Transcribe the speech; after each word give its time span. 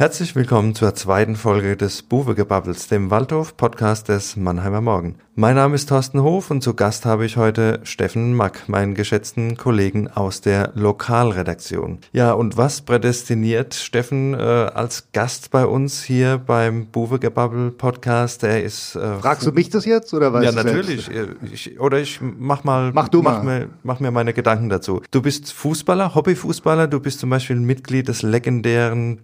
Herzlich 0.00 0.34
willkommen 0.34 0.74
zur 0.74 0.94
zweiten 0.94 1.36
Folge 1.36 1.76
des 1.76 2.00
Buwegebabbels, 2.00 2.88
dem 2.88 3.10
Waldhof-Podcast 3.10 4.08
des 4.08 4.34
Mannheimer 4.34 4.80
Morgen. 4.80 5.16
Mein 5.40 5.54
Name 5.54 5.74
ist 5.74 5.88
Thorsten 5.88 6.22
Hof 6.22 6.50
und 6.50 6.62
zu 6.62 6.74
Gast 6.74 7.06
habe 7.06 7.24
ich 7.24 7.36
heute 7.36 7.80
Steffen 7.84 8.34
Mack, 8.34 8.68
meinen 8.68 8.94
geschätzten 8.94 9.56
Kollegen 9.56 10.08
aus 10.08 10.40
der 10.40 10.72
Lokalredaktion. 10.74 11.98
Ja, 12.12 12.32
und 12.32 12.56
was 12.56 12.82
prädestiniert 12.82 13.74
Steffen 13.74 14.34
äh, 14.34 14.38
als 14.38 15.12
Gast 15.12 15.50
bei 15.50 15.64
uns 15.64 16.02
hier 16.02 16.36
beim 16.38 16.86
Buwegebabbel 16.86 17.70
Podcast? 17.70 18.42
Er 18.42 18.62
ist. 18.62 18.96
Äh, 18.96 19.16
Fragst 19.20 19.46
du 19.46 19.52
mich 19.52 19.70
das 19.70 19.84
jetzt 19.86 20.12
oder 20.12 20.32
was? 20.32 20.44
Ja, 20.44 20.52
natürlich. 20.52 21.10
Äh, 21.10 21.28
ich, 21.50 21.80
oder 21.80 22.00
ich 22.00 22.20
mach 22.20 22.64
mal. 22.64 22.90
Mach 22.92 23.08
du 23.08 23.22
mach 23.22 23.42
mal. 23.42 23.60
Mir, 23.60 23.68
mach 23.82 24.00
mir 24.00 24.10
meine 24.10 24.34
Gedanken 24.34 24.68
dazu. 24.68 25.00
Du 25.10 25.22
bist 25.22 25.52
Fußballer, 25.52 26.14
Hobbyfußballer. 26.14 26.86
Du 26.86 27.00
bist 27.00 27.20
zum 27.20 27.30
Beispiel 27.30 27.56
Mitglied 27.56 28.08
des 28.08 28.22
legendären 28.22 29.20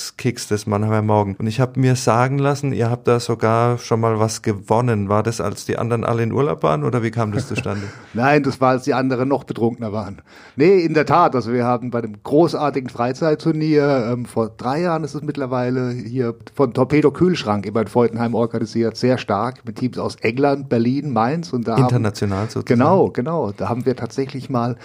Donnerstagskicks 0.00 0.48
des 0.48 0.66
Mannheimer 0.66 1.02
Morgen. 1.02 1.36
Und 1.38 1.46
ich 1.46 1.60
habe 1.60 1.78
mir 1.78 1.96
sagen 1.96 2.38
lassen, 2.38 2.72
ihr 2.72 2.90
habt 2.90 3.06
da 3.06 3.20
sogar 3.20 3.78
schon 3.78 4.00
mal 4.00 4.18
was 4.18 4.42
gewonnen. 4.42 5.08
War 5.08 5.22
das 5.22 5.40
als 5.40 5.64
die 5.64 5.78
anderen 5.78 6.04
alle 6.04 6.22
in 6.22 6.32
Urlaub 6.32 6.62
waren 6.62 6.84
oder 6.84 7.02
wie 7.02 7.10
kam 7.10 7.32
das 7.32 7.48
zustande? 7.48 7.82
Nein, 8.14 8.42
das 8.42 8.60
war, 8.60 8.70
als 8.70 8.84
die 8.84 8.94
anderen 8.94 9.28
noch 9.28 9.44
betrunkener 9.44 9.92
waren. 9.92 10.22
Nee, 10.56 10.80
in 10.80 10.94
der 10.94 11.06
Tat. 11.06 11.34
Also 11.34 11.52
wir 11.52 11.64
haben 11.64 11.90
bei 11.90 12.00
dem 12.00 12.22
großartigen 12.22 12.88
Freizeitturnier, 12.88 14.10
ähm, 14.12 14.24
vor 14.24 14.50
drei 14.50 14.80
Jahren 14.82 15.04
ist 15.04 15.14
es 15.14 15.22
mittlerweile, 15.22 15.90
hier 15.90 16.34
von 16.54 16.72
Torpedo 16.72 17.10
Kühlschrank 17.10 17.66
in 17.66 17.74
Bad 17.74 17.90
Feutenheim 17.90 18.34
organisiert, 18.34 18.96
sehr 18.96 19.18
stark, 19.18 19.64
mit 19.64 19.76
Teams 19.76 19.98
aus 19.98 20.16
England, 20.16 20.68
Berlin, 20.68 21.12
Mainz 21.12 21.52
und 21.52 21.68
da 21.68 21.76
International 21.76 22.40
haben, 22.40 22.48
sozusagen. 22.48 22.78
Genau, 22.78 23.10
genau. 23.10 23.52
Da 23.52 23.68
haben 23.68 23.84
wir 23.86 23.96
tatsächlich 23.96 24.48
mal 24.50 24.76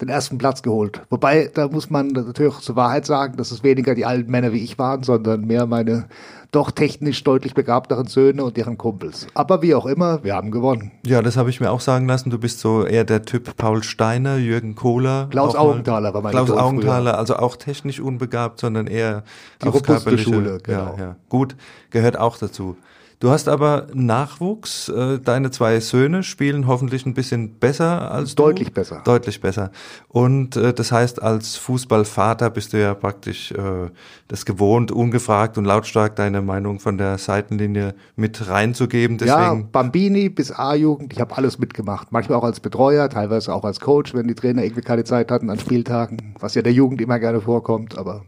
den 0.00 0.08
ersten 0.08 0.38
Platz 0.38 0.62
geholt. 0.62 1.02
Wobei, 1.10 1.50
da 1.52 1.68
muss 1.68 1.90
man 1.90 2.08
natürlich 2.08 2.58
zur 2.58 2.76
Wahrheit 2.76 3.06
sagen, 3.06 3.36
dass 3.36 3.50
es 3.50 3.62
weniger 3.62 3.94
die 3.94 4.04
alten 4.04 4.30
Männer 4.30 4.52
wie 4.52 4.62
ich 4.62 4.78
waren, 4.78 5.02
sondern 5.02 5.46
mehr 5.46 5.66
meine 5.66 6.06
doch 6.52 6.70
technisch 6.70 7.24
deutlich 7.24 7.54
begabteren 7.54 8.06
Söhne 8.06 8.44
und 8.44 8.58
deren 8.58 8.76
Kumpels. 8.76 9.26
Aber 9.32 9.62
wie 9.62 9.74
auch 9.74 9.86
immer, 9.86 10.22
wir 10.22 10.34
haben 10.34 10.50
gewonnen. 10.50 10.92
Ja, 11.04 11.22
das 11.22 11.38
habe 11.38 11.48
ich 11.48 11.60
mir 11.60 11.70
auch 11.70 11.80
sagen 11.80 12.06
lassen. 12.06 12.28
Du 12.28 12.38
bist 12.38 12.60
so 12.60 12.84
eher 12.84 13.04
der 13.04 13.22
Typ 13.22 13.56
Paul 13.56 13.82
Steiner, 13.82 14.36
Jürgen 14.36 14.74
Kohler. 14.74 15.28
Klaus 15.30 15.56
Augenthaler 15.56 16.12
war 16.12 16.20
mein 16.20 16.32
Klaus 16.32 16.50
Augenthaler, 16.50 17.16
also 17.16 17.36
auch 17.36 17.56
technisch 17.56 18.00
unbegabt, 18.00 18.60
sondern 18.60 18.86
eher 18.86 19.24
die 19.62 19.68
robuste 19.68 20.18
Schule. 20.18 20.58
Genau. 20.62 20.94
Ja, 20.98 21.02
ja. 21.02 21.16
Gut, 21.30 21.56
gehört 21.90 22.18
auch 22.18 22.36
dazu. 22.36 22.76
Du 23.22 23.30
hast 23.30 23.48
aber 23.48 23.86
Nachwuchs. 23.94 24.88
Äh, 24.88 25.20
deine 25.20 25.52
zwei 25.52 25.78
Söhne 25.78 26.24
spielen 26.24 26.66
hoffentlich 26.66 27.06
ein 27.06 27.14
bisschen 27.14 27.54
besser 27.60 28.10
als 28.10 28.34
Deutlich 28.34 28.70
du. 28.70 28.74
besser. 28.74 29.00
Deutlich 29.04 29.40
besser. 29.40 29.70
Und 30.08 30.56
äh, 30.56 30.74
das 30.74 30.90
heißt, 30.90 31.22
als 31.22 31.54
Fußballvater 31.54 32.50
bist 32.50 32.72
du 32.72 32.80
ja 32.80 32.94
praktisch 32.94 33.52
äh, 33.52 33.90
das 34.26 34.44
gewohnt, 34.44 34.90
ungefragt 34.90 35.56
und 35.56 35.66
lautstark 35.66 36.16
deine 36.16 36.42
Meinung 36.42 36.80
von 36.80 36.98
der 36.98 37.16
Seitenlinie 37.16 37.94
mit 38.16 38.48
reinzugeben. 38.48 39.18
Deswegen 39.18 39.60
ja, 39.60 39.68
Bambini 39.70 40.28
bis 40.28 40.50
A-Jugend, 40.50 41.12
ich 41.12 41.20
habe 41.20 41.36
alles 41.36 41.60
mitgemacht. 41.60 42.10
Manchmal 42.10 42.38
auch 42.38 42.44
als 42.44 42.58
Betreuer, 42.58 43.08
teilweise 43.08 43.54
auch 43.54 43.62
als 43.62 43.78
Coach, 43.78 44.14
wenn 44.14 44.26
die 44.26 44.34
Trainer 44.34 44.64
irgendwie 44.64 44.82
keine 44.82 45.04
Zeit 45.04 45.30
hatten 45.30 45.48
an 45.48 45.60
Spieltagen, 45.60 46.34
was 46.40 46.56
ja 46.56 46.62
der 46.62 46.72
Jugend 46.72 47.00
immer 47.00 47.20
gerne 47.20 47.40
vorkommt, 47.40 47.96
aber 47.96 48.24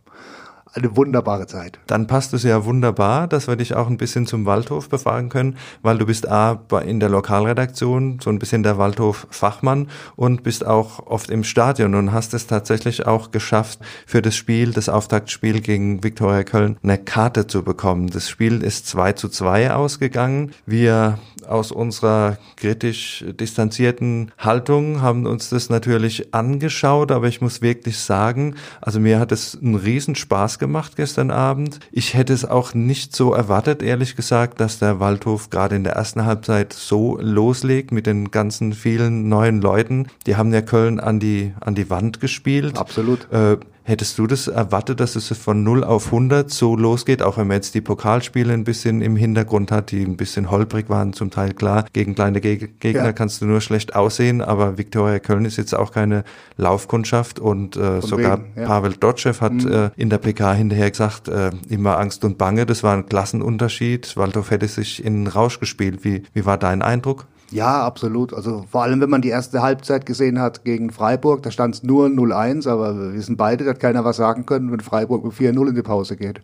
eine 0.75 0.97
wunderbare 0.97 1.47
Zeit. 1.47 1.78
Dann 1.86 2.06
passt 2.06 2.34
es 2.34 2.42
ja 2.42 2.64
wunderbar, 2.64 3.28
dass 3.28 3.48
wir 3.48 3.56
dich 3.56 3.75
auch 3.75 3.89
ein 3.89 3.97
bisschen 3.97 4.27
zum 4.27 4.47
Waldhof 4.47 4.89
befragen 4.89 5.28
können, 5.28 5.56
weil 5.83 5.98
du 5.98 6.06
bist 6.06 6.28
A 6.28 6.61
in 6.84 7.00
der 7.00 7.08
Lokalredaktion 7.08 8.19
so 8.22 8.30
ein 8.30 8.39
bisschen 8.39 8.62
der 8.62 8.78
Waldhof-Fachmann 8.78 9.89
und 10.17 10.42
bist 10.42 10.67
auch 10.67 11.06
oft 11.06 11.30
im 11.30 11.45
Stadion 11.45 11.95
und 11.95 12.12
hast 12.12 12.34
es 12.34 12.47
tatsächlich 12.47 13.06
auch 13.06 13.30
geschafft, 13.30 13.79
für 14.07 14.23
das 14.23 14.36
Spiel, 14.36 14.73
das 14.73 14.89
Auftaktspiel 14.89 15.61
gegen 15.61 16.02
Viktoria 16.02 16.42
Köln, 16.42 16.77
eine 16.83 16.98
Karte 16.98 17.46
zu 17.46 17.63
bekommen. 17.63 18.08
Das 18.08 18.29
Spiel 18.29 18.63
ist 18.63 18.86
2 18.89 19.13
zu 19.13 19.29
2 19.29 19.73
ausgegangen. 19.73 20.52
Wir 20.67 21.18
aus 21.49 21.73
unserer 21.73 22.39
kritisch 22.57 23.25
distanzierten 23.39 24.33
Haltung 24.39 25.03
haben 25.03 25.27
uns 25.27 25.51
das 25.51 25.71
natürlich 25.71 26.35
angeschaut, 26.35 27.13
aber 27.13 27.29
ich 27.29 27.41
muss 27.41 27.63
wirklich 27.63 27.99
sagen, 27.99 28.57
also 28.81 29.01
mir 29.01 29.19
hat 29.19 29.33
es 29.33 29.59
einen 29.61 29.75
riesen 29.75 30.15
Spaß 30.15 30.59
gemacht 30.59 30.97
gestern 30.97 31.31
Abend. 31.31 31.81
Ich 31.93 32.15
hätte 32.15 32.33
es 32.33 32.45
auch 32.45 32.75
nicht 32.75 33.15
so 33.15 33.33
erwartet, 33.33 33.83
ehrlich 33.83 34.17
gesagt, 34.17 34.61
dass 34.61 34.79
der 34.79 35.01
Waldhof 35.01 35.51
gerade 35.51 35.77
in 35.77 35.85
der 35.85 35.95
ersten 35.95 36.25
Halbzeit 36.25 36.73
so 36.73 37.19
loslegt 37.21 37.93
mit 37.93 38.07
den 38.07 38.31
ganzen 38.31 38.73
vielen 38.73 39.29
neuen 39.29 39.61
Leuten. 39.61 40.09
Die 40.27 40.37
haben 40.37 40.53
ja 40.53 40.63
Köln 40.63 41.01
an 41.01 41.21
die, 41.21 41.53
an 41.61 41.75
die 41.75 41.91
Wand 41.91 42.21
gespielt. 42.21 42.79
Absolut. 42.79 43.31
Äh, 43.33 43.59
Hättest 43.86 44.18
du 44.18 44.27
das 44.27 44.48
erwartet, 44.48 45.00
dass 45.00 45.14
es 45.14 45.28
von 45.36 45.62
0 45.62 45.84
auf 45.84 46.06
100 46.06 46.50
so 46.50 46.74
losgeht, 46.74 47.20
auch 47.20 47.36
wenn 47.36 47.48
man 47.48 47.56
jetzt 47.56 47.74
die 47.74 47.83
Pokalspiele 47.83 48.50
ein 48.50 48.64
bisschen 48.64 49.02
im 49.02 49.14
Hintergrund 49.14 49.70
hat, 49.70 49.90
die 49.90 50.02
ein 50.02 50.17
bisschen 50.17 50.50
holprig 50.50 50.89
waren, 50.89 51.12
zum 51.12 51.30
Teil 51.30 51.52
klar. 51.52 51.84
Gegen 51.92 52.14
kleine 52.14 52.40
Geg 52.40 52.80
Gegner 52.80 53.05
ja. 53.05 53.12
kannst 53.12 53.42
du 53.42 53.46
nur 53.46 53.61
schlecht 53.61 53.95
aussehen, 53.95 54.40
aber 54.40 54.78
Viktoria 54.78 55.18
Köln 55.18 55.45
ist 55.45 55.58
jetzt 55.58 55.74
auch 55.74 55.92
keine 55.92 56.24
Laufkundschaft 56.56 57.39
und 57.39 57.77
äh, 57.77 58.00
sogar 58.00 58.39
wegen, 58.39 58.52
ja. 58.56 58.67
Pavel 58.67 58.95
Dotschew 58.95 59.34
hat 59.40 59.52
mhm. 59.52 59.70
äh, 59.70 59.90
in 59.96 60.08
der 60.08 60.18
PK 60.18 60.55
hinterher 60.55 60.90
gesagt, 60.90 61.28
äh, 61.28 61.51
immer 61.68 61.98
Angst 61.98 62.24
und 62.24 62.39
Bange, 62.39 62.64
das 62.64 62.83
war 62.83 62.95
ein 62.95 63.05
Klassenunterschied. 63.05 64.16
Waldorf 64.16 64.51
hätte 64.51 64.66
sich 64.66 65.05
in 65.05 65.27
Rausch 65.27 65.61
gespielt. 65.61 66.05
Wie, 66.05 66.22
wie 66.33 66.46
war 66.46 66.56
dein 66.56 66.80
Eindruck? 66.80 67.27
Ja, 67.55 67.85
absolut. 67.85 68.35
Also 68.35 68.65
vor 68.69 68.83
allem, 68.83 69.01
wenn 69.01 69.11
man 69.11 69.23
die 69.23 69.29
erste 69.29 69.63
Halbzeit 69.63 70.07
gesehen 70.07 70.41
hat 70.41 70.65
gegen 70.65 70.91
Freiburg, 70.91 71.45
da 71.45 71.53
stand 71.53 71.77
es 71.77 71.83
nur 71.85 72.09
0-1, 72.09 72.69
aber 72.69 72.98
wir 72.98 73.15
wissen 73.15 73.37
beide, 73.37 73.63
dass 73.63 73.79
keiner 73.79 74.05
was 74.05 74.17
sagen 74.17 74.45
können, 74.45 74.73
wenn 74.73 74.81
Freiburg 74.81 75.23
mit 75.23 75.35
4-0 75.35 75.69
in 75.69 75.75
die 75.77 75.83
Pause 75.83 76.17
geht. 76.17 76.41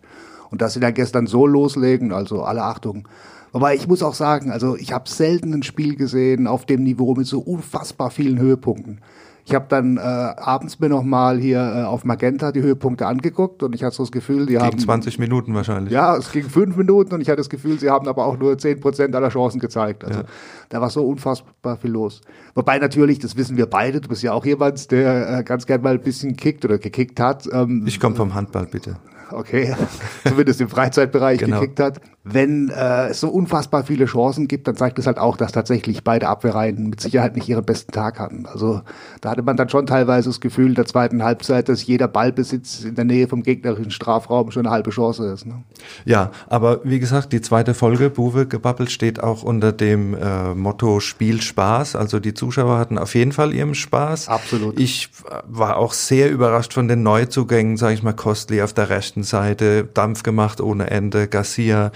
Und 0.51 0.61
dass 0.61 0.71
sie 0.71 0.79
dann 0.79 0.93
gestern 0.93 1.27
so 1.27 1.45
loslegen, 1.45 2.13
also 2.13 2.43
alle 2.43 2.63
Achtung. 2.63 3.09
Wobei 3.51 3.75
ich 3.75 3.87
muss 3.87 4.01
auch 4.01 4.13
sagen, 4.13 4.51
also 4.51 4.77
ich 4.77 4.93
habe 4.93 5.09
selten 5.09 5.53
ein 5.53 5.63
Spiel 5.63 5.95
gesehen 5.95 6.47
auf 6.47 6.65
dem 6.65 6.83
Niveau 6.83 7.15
mit 7.15 7.27
so 7.27 7.39
unfassbar 7.39 8.09
vielen 8.09 8.39
Höhepunkten. 8.39 9.01
Ich 9.43 9.55
habe 9.55 9.65
dann 9.67 9.97
äh, 9.97 9.99
abends 9.99 10.79
mir 10.79 10.89
noch 10.89 11.03
mal 11.03 11.39
hier 11.39 11.59
äh, 11.59 11.83
auf 11.83 12.05
Magenta 12.05 12.51
die 12.51 12.61
Höhepunkte 12.61 13.07
angeguckt 13.07 13.63
und 13.63 13.73
ich 13.73 13.83
hatte 13.83 13.95
so 13.95 14.03
das 14.03 14.11
Gefühl, 14.11 14.45
die 14.45 14.53
Gegen 14.53 14.63
haben 14.63 14.77
20 14.77 15.19
Minuten 15.19 15.53
wahrscheinlich. 15.55 15.91
Ja, 15.91 16.15
es 16.15 16.31
ging 16.31 16.47
fünf 16.47 16.77
Minuten 16.77 17.13
und 17.13 17.21
ich 17.21 17.27
hatte 17.27 17.37
das 17.37 17.49
Gefühl, 17.49 17.79
sie 17.79 17.89
haben 17.89 18.07
aber 18.07 18.25
auch 18.25 18.37
nur 18.37 18.57
10 18.57 18.79
Prozent 18.79 19.15
aller 19.15 19.29
Chancen 19.29 19.59
gezeigt. 19.59 20.05
Also 20.05 20.19
ja. 20.19 20.25
da 20.69 20.79
war 20.79 20.89
so 20.89 21.05
unfassbar 21.05 21.75
viel 21.77 21.91
los. 21.91 22.21
Wobei 22.53 22.77
natürlich, 22.77 23.19
das 23.19 23.35
wissen 23.35 23.57
wir 23.57 23.65
beide, 23.65 23.99
du 23.99 24.09
bist 24.09 24.21
ja 24.21 24.31
auch 24.31 24.45
jemand, 24.45 24.91
der 24.91 25.39
äh, 25.39 25.43
ganz 25.43 25.65
gern 25.65 25.81
mal 25.81 25.95
ein 25.95 26.01
bisschen 26.01 26.37
kickt 26.37 26.63
oder 26.63 26.77
gekickt 26.77 27.19
hat. 27.19 27.49
Ähm, 27.51 27.83
ich 27.87 27.99
komme 27.99 28.15
vom 28.15 28.35
Handball, 28.35 28.67
bitte 28.67 28.97
okay, 29.33 29.75
zumindest 30.27 30.61
im 30.61 30.69
Freizeitbereich 30.69 31.39
genau. 31.39 31.59
gekickt 31.59 31.79
hat. 31.79 32.01
Wenn 32.23 32.69
äh, 32.69 33.07
es 33.07 33.19
so 33.19 33.29
unfassbar 33.29 33.83
viele 33.83 34.05
Chancen 34.05 34.47
gibt, 34.47 34.67
dann 34.67 34.75
zeigt 34.75 34.99
es 34.99 35.07
halt 35.07 35.17
auch, 35.17 35.37
dass 35.37 35.51
tatsächlich 35.51 36.03
beide 36.03 36.27
Abwehrreihen 36.27 36.87
mit 36.87 37.01
Sicherheit 37.01 37.35
nicht 37.35 37.49
ihren 37.49 37.65
besten 37.65 37.91
Tag 37.91 38.19
hatten. 38.19 38.45
Also 38.45 38.81
da 39.21 39.31
hatte 39.31 39.41
man 39.41 39.57
dann 39.57 39.69
schon 39.69 39.87
teilweise 39.87 40.29
das 40.29 40.39
Gefühl 40.39 40.67
in 40.67 40.75
der 40.75 40.85
zweiten 40.85 41.23
Halbzeit, 41.23 41.67
dass 41.67 41.83
jeder 41.83 42.07
Ballbesitz 42.07 42.83
in 42.83 42.93
der 42.93 43.05
Nähe 43.05 43.27
vom 43.27 43.41
gegnerischen 43.41 43.89
Strafraum 43.89 44.51
schon 44.51 44.67
eine 44.67 44.73
halbe 44.73 44.91
Chance 44.91 45.25
ist. 45.31 45.47
Ne? 45.47 45.63
Ja, 46.05 46.29
aber 46.47 46.81
wie 46.83 46.99
gesagt, 46.99 47.33
die 47.33 47.41
zweite 47.41 47.73
Folge, 47.73 48.11
Buwe 48.11 48.45
gebabbelt, 48.45 48.91
steht 48.91 49.23
auch 49.23 49.41
unter 49.41 49.71
dem 49.71 50.13
äh, 50.13 50.53
Motto 50.53 50.99
Spiel 50.99 51.41
Spaß. 51.41 51.95
Also 51.95 52.19
die 52.19 52.35
Zuschauer 52.35 52.77
hatten 52.77 52.99
auf 52.99 53.15
jeden 53.15 53.31
Fall 53.31 53.51
ihren 53.51 53.73
Spaß. 53.73 54.27
Absolut. 54.27 54.79
Ich 54.79 55.09
war 55.47 55.77
auch 55.77 55.93
sehr 55.93 56.29
überrascht 56.29 56.73
von 56.73 56.87
den 56.87 57.01
Neuzugängen, 57.01 57.77
sage 57.77 57.95
ich 57.95 58.03
mal, 58.03 58.13
Kostli 58.13 58.61
auf 58.61 58.73
der 58.73 58.89
rechten 58.89 59.23
Seite, 59.23 59.85
Dampf 59.85 60.21
gemacht 60.21 60.61
ohne 60.61 60.91
Ende, 60.91 61.27
Garcia, 61.27 61.91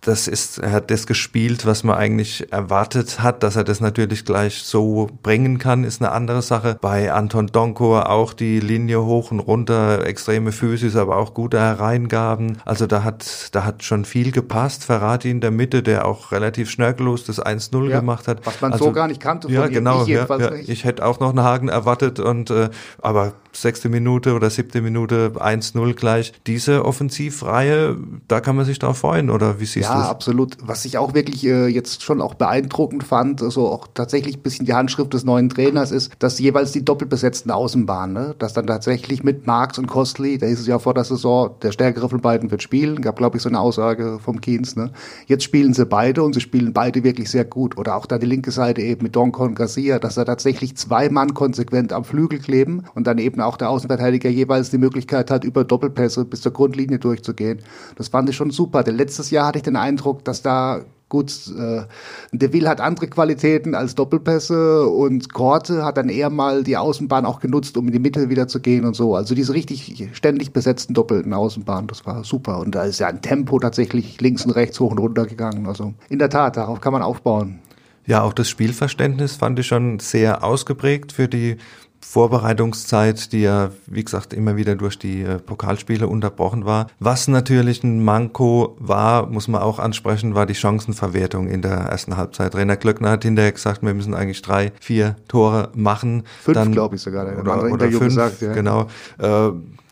das 0.00 0.28
ist, 0.28 0.58
er 0.58 0.72
hat 0.72 0.90
das 0.90 1.06
gespielt, 1.06 1.66
was 1.66 1.84
man 1.84 1.96
eigentlich 1.96 2.52
erwartet 2.52 3.20
hat, 3.20 3.42
dass 3.42 3.56
er 3.56 3.64
das 3.64 3.80
natürlich 3.80 4.24
gleich 4.24 4.62
so 4.62 5.08
bringen 5.22 5.58
kann, 5.58 5.84
ist 5.84 6.00
eine 6.00 6.12
andere 6.12 6.42
Sache. 6.42 6.78
Bei 6.80 7.12
Anton 7.12 7.48
Donko 7.48 7.98
auch 7.98 8.32
die 8.32 8.60
Linie 8.60 9.04
hoch 9.04 9.30
und 9.30 9.40
runter, 9.40 10.06
extreme 10.06 10.52
Physis, 10.52 10.96
aber 10.96 11.16
auch 11.16 11.34
gute 11.34 11.58
Hereingaben. 11.58 12.58
Also 12.64 12.86
da 12.86 13.02
hat, 13.02 13.48
da 13.52 13.64
hat 13.64 13.82
schon 13.82 14.04
viel 14.04 14.30
gepasst. 14.32 14.84
Ferrati 14.84 15.30
in 15.30 15.40
der 15.40 15.50
Mitte, 15.50 15.82
der 15.82 16.06
auch 16.06 16.32
relativ 16.32 16.70
schnörkellos 16.70 17.24
das 17.24 17.44
1-0 17.44 17.88
ja, 17.88 18.00
gemacht 18.00 18.28
hat. 18.28 18.46
Was 18.46 18.60
man 18.60 18.72
also, 18.72 18.86
so 18.86 18.92
gar 18.92 19.08
nicht 19.08 19.20
kannte. 19.20 19.50
ja, 19.50 19.66
genau. 19.66 20.02
Ich, 20.02 20.08
ja, 20.08 20.26
ja. 20.38 20.52
ich 20.54 20.84
hätte 20.84 21.04
auch 21.04 21.20
noch 21.20 21.30
einen 21.30 21.42
Haken 21.42 21.68
erwartet 21.68 22.20
und, 22.20 22.50
äh, 22.50 22.70
aber 23.00 23.32
sechste 23.52 23.88
Minute 23.88 24.34
oder 24.34 24.50
siebte 24.50 24.80
Minute 24.80 25.32
1-0 25.34 25.94
gleich. 25.94 26.32
Diese 26.46 26.84
Offensivreihe, 26.84 27.96
da 28.28 28.40
kann 28.40 28.56
man 28.56 28.64
sich 28.64 28.78
drauf 28.78 28.98
freuen, 28.98 29.30
oder 29.30 29.60
wie 29.60 29.66
siehst 29.66 29.87
Ja, 29.88 29.96
du's? 29.96 30.08
absolut. 30.08 30.56
Was 30.62 30.84
ich 30.84 30.98
auch 30.98 31.14
wirklich 31.14 31.44
äh, 31.44 31.66
jetzt 31.66 32.02
schon 32.02 32.20
auch 32.20 32.34
beeindruckend 32.34 33.04
fand, 33.04 33.42
also 33.42 33.68
auch 33.68 33.88
tatsächlich 33.92 34.36
ein 34.36 34.42
bisschen 34.42 34.66
die 34.66 34.74
Handschrift 34.74 35.12
des 35.14 35.24
neuen 35.24 35.48
Trainers 35.48 35.90
ist, 35.90 36.12
dass 36.18 36.38
jeweils 36.38 36.72
die 36.72 36.84
doppelbesetzten 36.84 37.50
Außenbahnen, 37.50 38.14
ne? 38.14 38.34
dass 38.38 38.52
dann 38.52 38.66
tatsächlich 38.66 39.22
mit 39.22 39.46
Marx 39.46 39.78
und 39.78 39.86
Costly, 39.86 40.38
da 40.38 40.46
ist 40.46 40.60
es 40.60 40.66
ja 40.66 40.78
vor 40.78 40.94
der 40.94 41.04
Saison, 41.04 41.50
der 41.62 41.72
stärkere 41.72 42.08
von 42.08 42.20
beiden 42.20 42.50
wird 42.50 42.62
spielen, 42.62 43.00
gab 43.00 43.16
glaube 43.16 43.36
ich 43.36 43.42
so 43.42 43.48
eine 43.48 43.60
Aussage 43.60 44.18
vom 44.22 44.40
Keynes, 44.40 44.76
ne? 44.76 44.92
Jetzt 45.26 45.44
spielen 45.44 45.74
sie 45.74 45.86
beide 45.86 46.22
und 46.22 46.34
sie 46.34 46.40
spielen 46.40 46.72
beide 46.72 47.04
wirklich 47.04 47.30
sehr 47.30 47.44
gut. 47.44 47.76
Oder 47.76 47.96
auch 47.96 48.06
da 48.06 48.18
die 48.18 48.26
linke 48.26 48.50
Seite 48.50 48.82
eben 48.82 49.02
mit 49.02 49.16
Doncon 49.16 49.54
Garcia, 49.54 49.98
dass 49.98 50.14
da 50.14 50.24
tatsächlich 50.24 50.76
zwei 50.76 51.08
Mann 51.08 51.34
konsequent 51.34 51.92
am 51.92 52.04
Flügel 52.04 52.38
kleben 52.38 52.84
und 52.94 53.06
dann 53.06 53.18
eben 53.18 53.40
auch 53.40 53.56
der 53.56 53.70
Außenverteidiger 53.70 54.30
jeweils 54.30 54.70
die 54.70 54.78
Möglichkeit 54.78 55.30
hat, 55.30 55.44
über 55.44 55.64
Doppelpässe 55.64 56.24
bis 56.24 56.40
zur 56.40 56.52
Grundlinie 56.52 56.98
durchzugehen. 56.98 57.60
Das 57.96 58.08
fand 58.08 58.28
ich 58.28 58.36
schon 58.36 58.50
super. 58.50 58.82
Denn 58.82 58.96
letztes 58.96 59.30
Jahr 59.30 59.48
hatte 59.48 59.58
ich 59.58 59.64
den 59.64 59.76
Eindruck, 59.80 60.24
dass 60.24 60.42
da 60.42 60.82
Gut, 61.08 61.32
äh, 61.58 61.84
De 62.32 62.52
Ville 62.52 62.68
hat 62.68 62.82
andere 62.82 63.06
Qualitäten 63.06 63.74
als 63.74 63.94
Doppelpässe 63.94 64.86
und 64.86 65.32
Korte 65.32 65.82
hat 65.82 65.96
dann 65.96 66.10
eher 66.10 66.28
mal 66.28 66.64
die 66.64 66.76
Außenbahn 66.76 67.24
auch 67.24 67.40
genutzt, 67.40 67.78
um 67.78 67.86
in 67.86 67.92
die 67.92 67.98
Mitte 67.98 68.28
wieder 68.28 68.46
zu 68.46 68.60
gehen 68.60 68.84
und 68.84 68.94
so. 68.94 69.14
Also 69.14 69.34
diese 69.34 69.54
richtig 69.54 70.10
ständig 70.12 70.52
besetzten 70.52 70.92
doppelten 70.92 71.32
Außenbahnen, 71.32 71.86
das 71.86 72.04
war 72.04 72.24
super. 72.24 72.58
Und 72.58 72.74
da 72.74 72.82
ist 72.82 72.98
ja 72.98 73.06
ein 73.06 73.22
Tempo 73.22 73.58
tatsächlich 73.58 74.20
links 74.20 74.44
und 74.44 74.50
rechts 74.50 74.78
hoch 74.80 74.90
und 74.90 74.98
runter 74.98 75.24
gegangen. 75.24 75.66
Also 75.66 75.94
in 76.10 76.18
der 76.18 76.28
Tat, 76.28 76.58
darauf 76.58 76.82
kann 76.82 76.92
man 76.92 77.00
aufbauen. 77.00 77.60
Ja, 78.04 78.22
auch 78.22 78.34
das 78.34 78.50
Spielverständnis 78.50 79.36
fand 79.36 79.58
ich 79.58 79.66
schon 79.66 80.00
sehr 80.00 80.44
ausgeprägt 80.44 81.12
für 81.12 81.28
die 81.28 81.56
Vorbereitungszeit, 82.00 83.32
die 83.32 83.42
ja, 83.42 83.70
wie 83.86 84.04
gesagt, 84.04 84.32
immer 84.32 84.56
wieder 84.56 84.76
durch 84.76 84.98
die 84.98 85.22
äh, 85.22 85.38
Pokalspiele 85.38 86.06
unterbrochen 86.06 86.64
war. 86.64 86.86
Was 87.00 87.28
natürlich 87.28 87.82
ein 87.84 88.04
Manko 88.04 88.76
war, 88.78 89.26
muss 89.26 89.48
man 89.48 89.60
auch 89.62 89.78
ansprechen, 89.78 90.34
war 90.34 90.46
die 90.46 90.54
Chancenverwertung 90.54 91.48
in 91.48 91.62
der 91.62 91.72
ersten 91.72 92.16
Halbzeit. 92.16 92.54
Rainer 92.54 92.76
Glöckner 92.76 93.10
hat 93.10 93.24
hinterher 93.24 93.52
gesagt, 93.52 93.82
wir 93.82 93.94
müssen 93.94 94.14
eigentlich 94.14 94.42
drei, 94.42 94.72
vier 94.80 95.16
Tore 95.28 95.70
machen. 95.74 96.24
Fünf, 96.42 96.70
glaube 96.72 96.96
ich 96.96 97.02
sogar. 97.02 97.26
Oder, 97.38 97.64
oder 97.64 97.90
fünf, 97.90 98.04
gesagt, 98.04 98.40
ja. 98.40 98.52
genau. 98.52 98.88
Äh, 99.18 99.50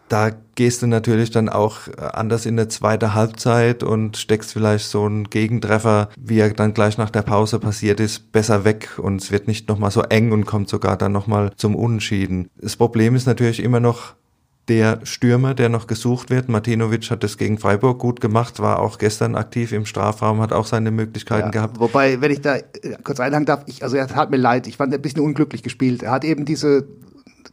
da 0.08 0.30
gehst 0.54 0.82
du 0.82 0.86
natürlich 0.86 1.30
dann 1.30 1.48
auch 1.48 1.88
äh, 1.88 2.00
anders 2.00 2.46
in 2.46 2.56
der 2.56 2.68
zweite 2.68 3.14
Halbzeit 3.14 3.82
und 3.82 4.16
steckst 4.16 4.52
vielleicht 4.52 4.86
so 4.86 5.04
einen 5.04 5.24
Gegentreffer, 5.30 6.08
wie 6.18 6.38
er 6.38 6.50
dann 6.50 6.74
gleich 6.74 6.98
nach 6.98 7.10
der 7.10 7.22
Pause 7.22 7.58
passiert 7.58 8.00
ist, 8.00 8.32
besser 8.32 8.64
weg 8.64 8.98
und 8.98 9.22
es 9.22 9.30
wird 9.30 9.48
nicht 9.48 9.68
nochmal 9.68 9.90
so 9.90 10.02
eng 10.02 10.32
und 10.32 10.46
kommt 10.46 10.68
sogar 10.68 10.96
dann 10.96 11.12
nochmal 11.12 11.50
zum 11.56 11.74
Unentschieden. 11.74 12.48
Das 12.56 12.76
Problem 12.76 13.14
ist 13.14 13.26
natürlich 13.26 13.62
immer 13.62 13.80
noch 13.80 14.14
der 14.68 15.00
Stürmer, 15.04 15.54
der 15.54 15.68
noch 15.68 15.86
gesucht 15.86 16.30
wird. 16.30 16.48
Martinovic 16.48 17.10
hat 17.10 17.22
das 17.22 17.38
gegen 17.38 17.58
Freiburg 17.58 18.00
gut 18.00 18.20
gemacht, 18.20 18.58
war 18.58 18.80
auch 18.80 18.98
gestern 18.98 19.36
aktiv 19.36 19.72
im 19.72 19.86
Strafraum, 19.86 20.40
hat 20.40 20.52
auch 20.52 20.66
seine 20.66 20.90
Möglichkeiten 20.90 21.46
ja, 21.46 21.50
gehabt. 21.50 21.78
Wobei, 21.78 22.20
wenn 22.20 22.32
ich 22.32 22.40
da 22.40 22.56
äh, 22.56 22.62
kurz 23.04 23.20
einhaken 23.20 23.46
darf, 23.46 23.62
ich, 23.66 23.82
also 23.82 23.96
er 23.96 24.08
hat 24.08 24.30
mir 24.30 24.38
leid, 24.38 24.66
ich 24.66 24.76
fand 24.76 24.92
er 24.92 24.98
ein 24.98 25.02
bisschen 25.02 25.20
unglücklich 25.20 25.62
gespielt. 25.62 26.02
Er 26.02 26.10
hat 26.10 26.24
eben 26.24 26.44
diese 26.44 26.88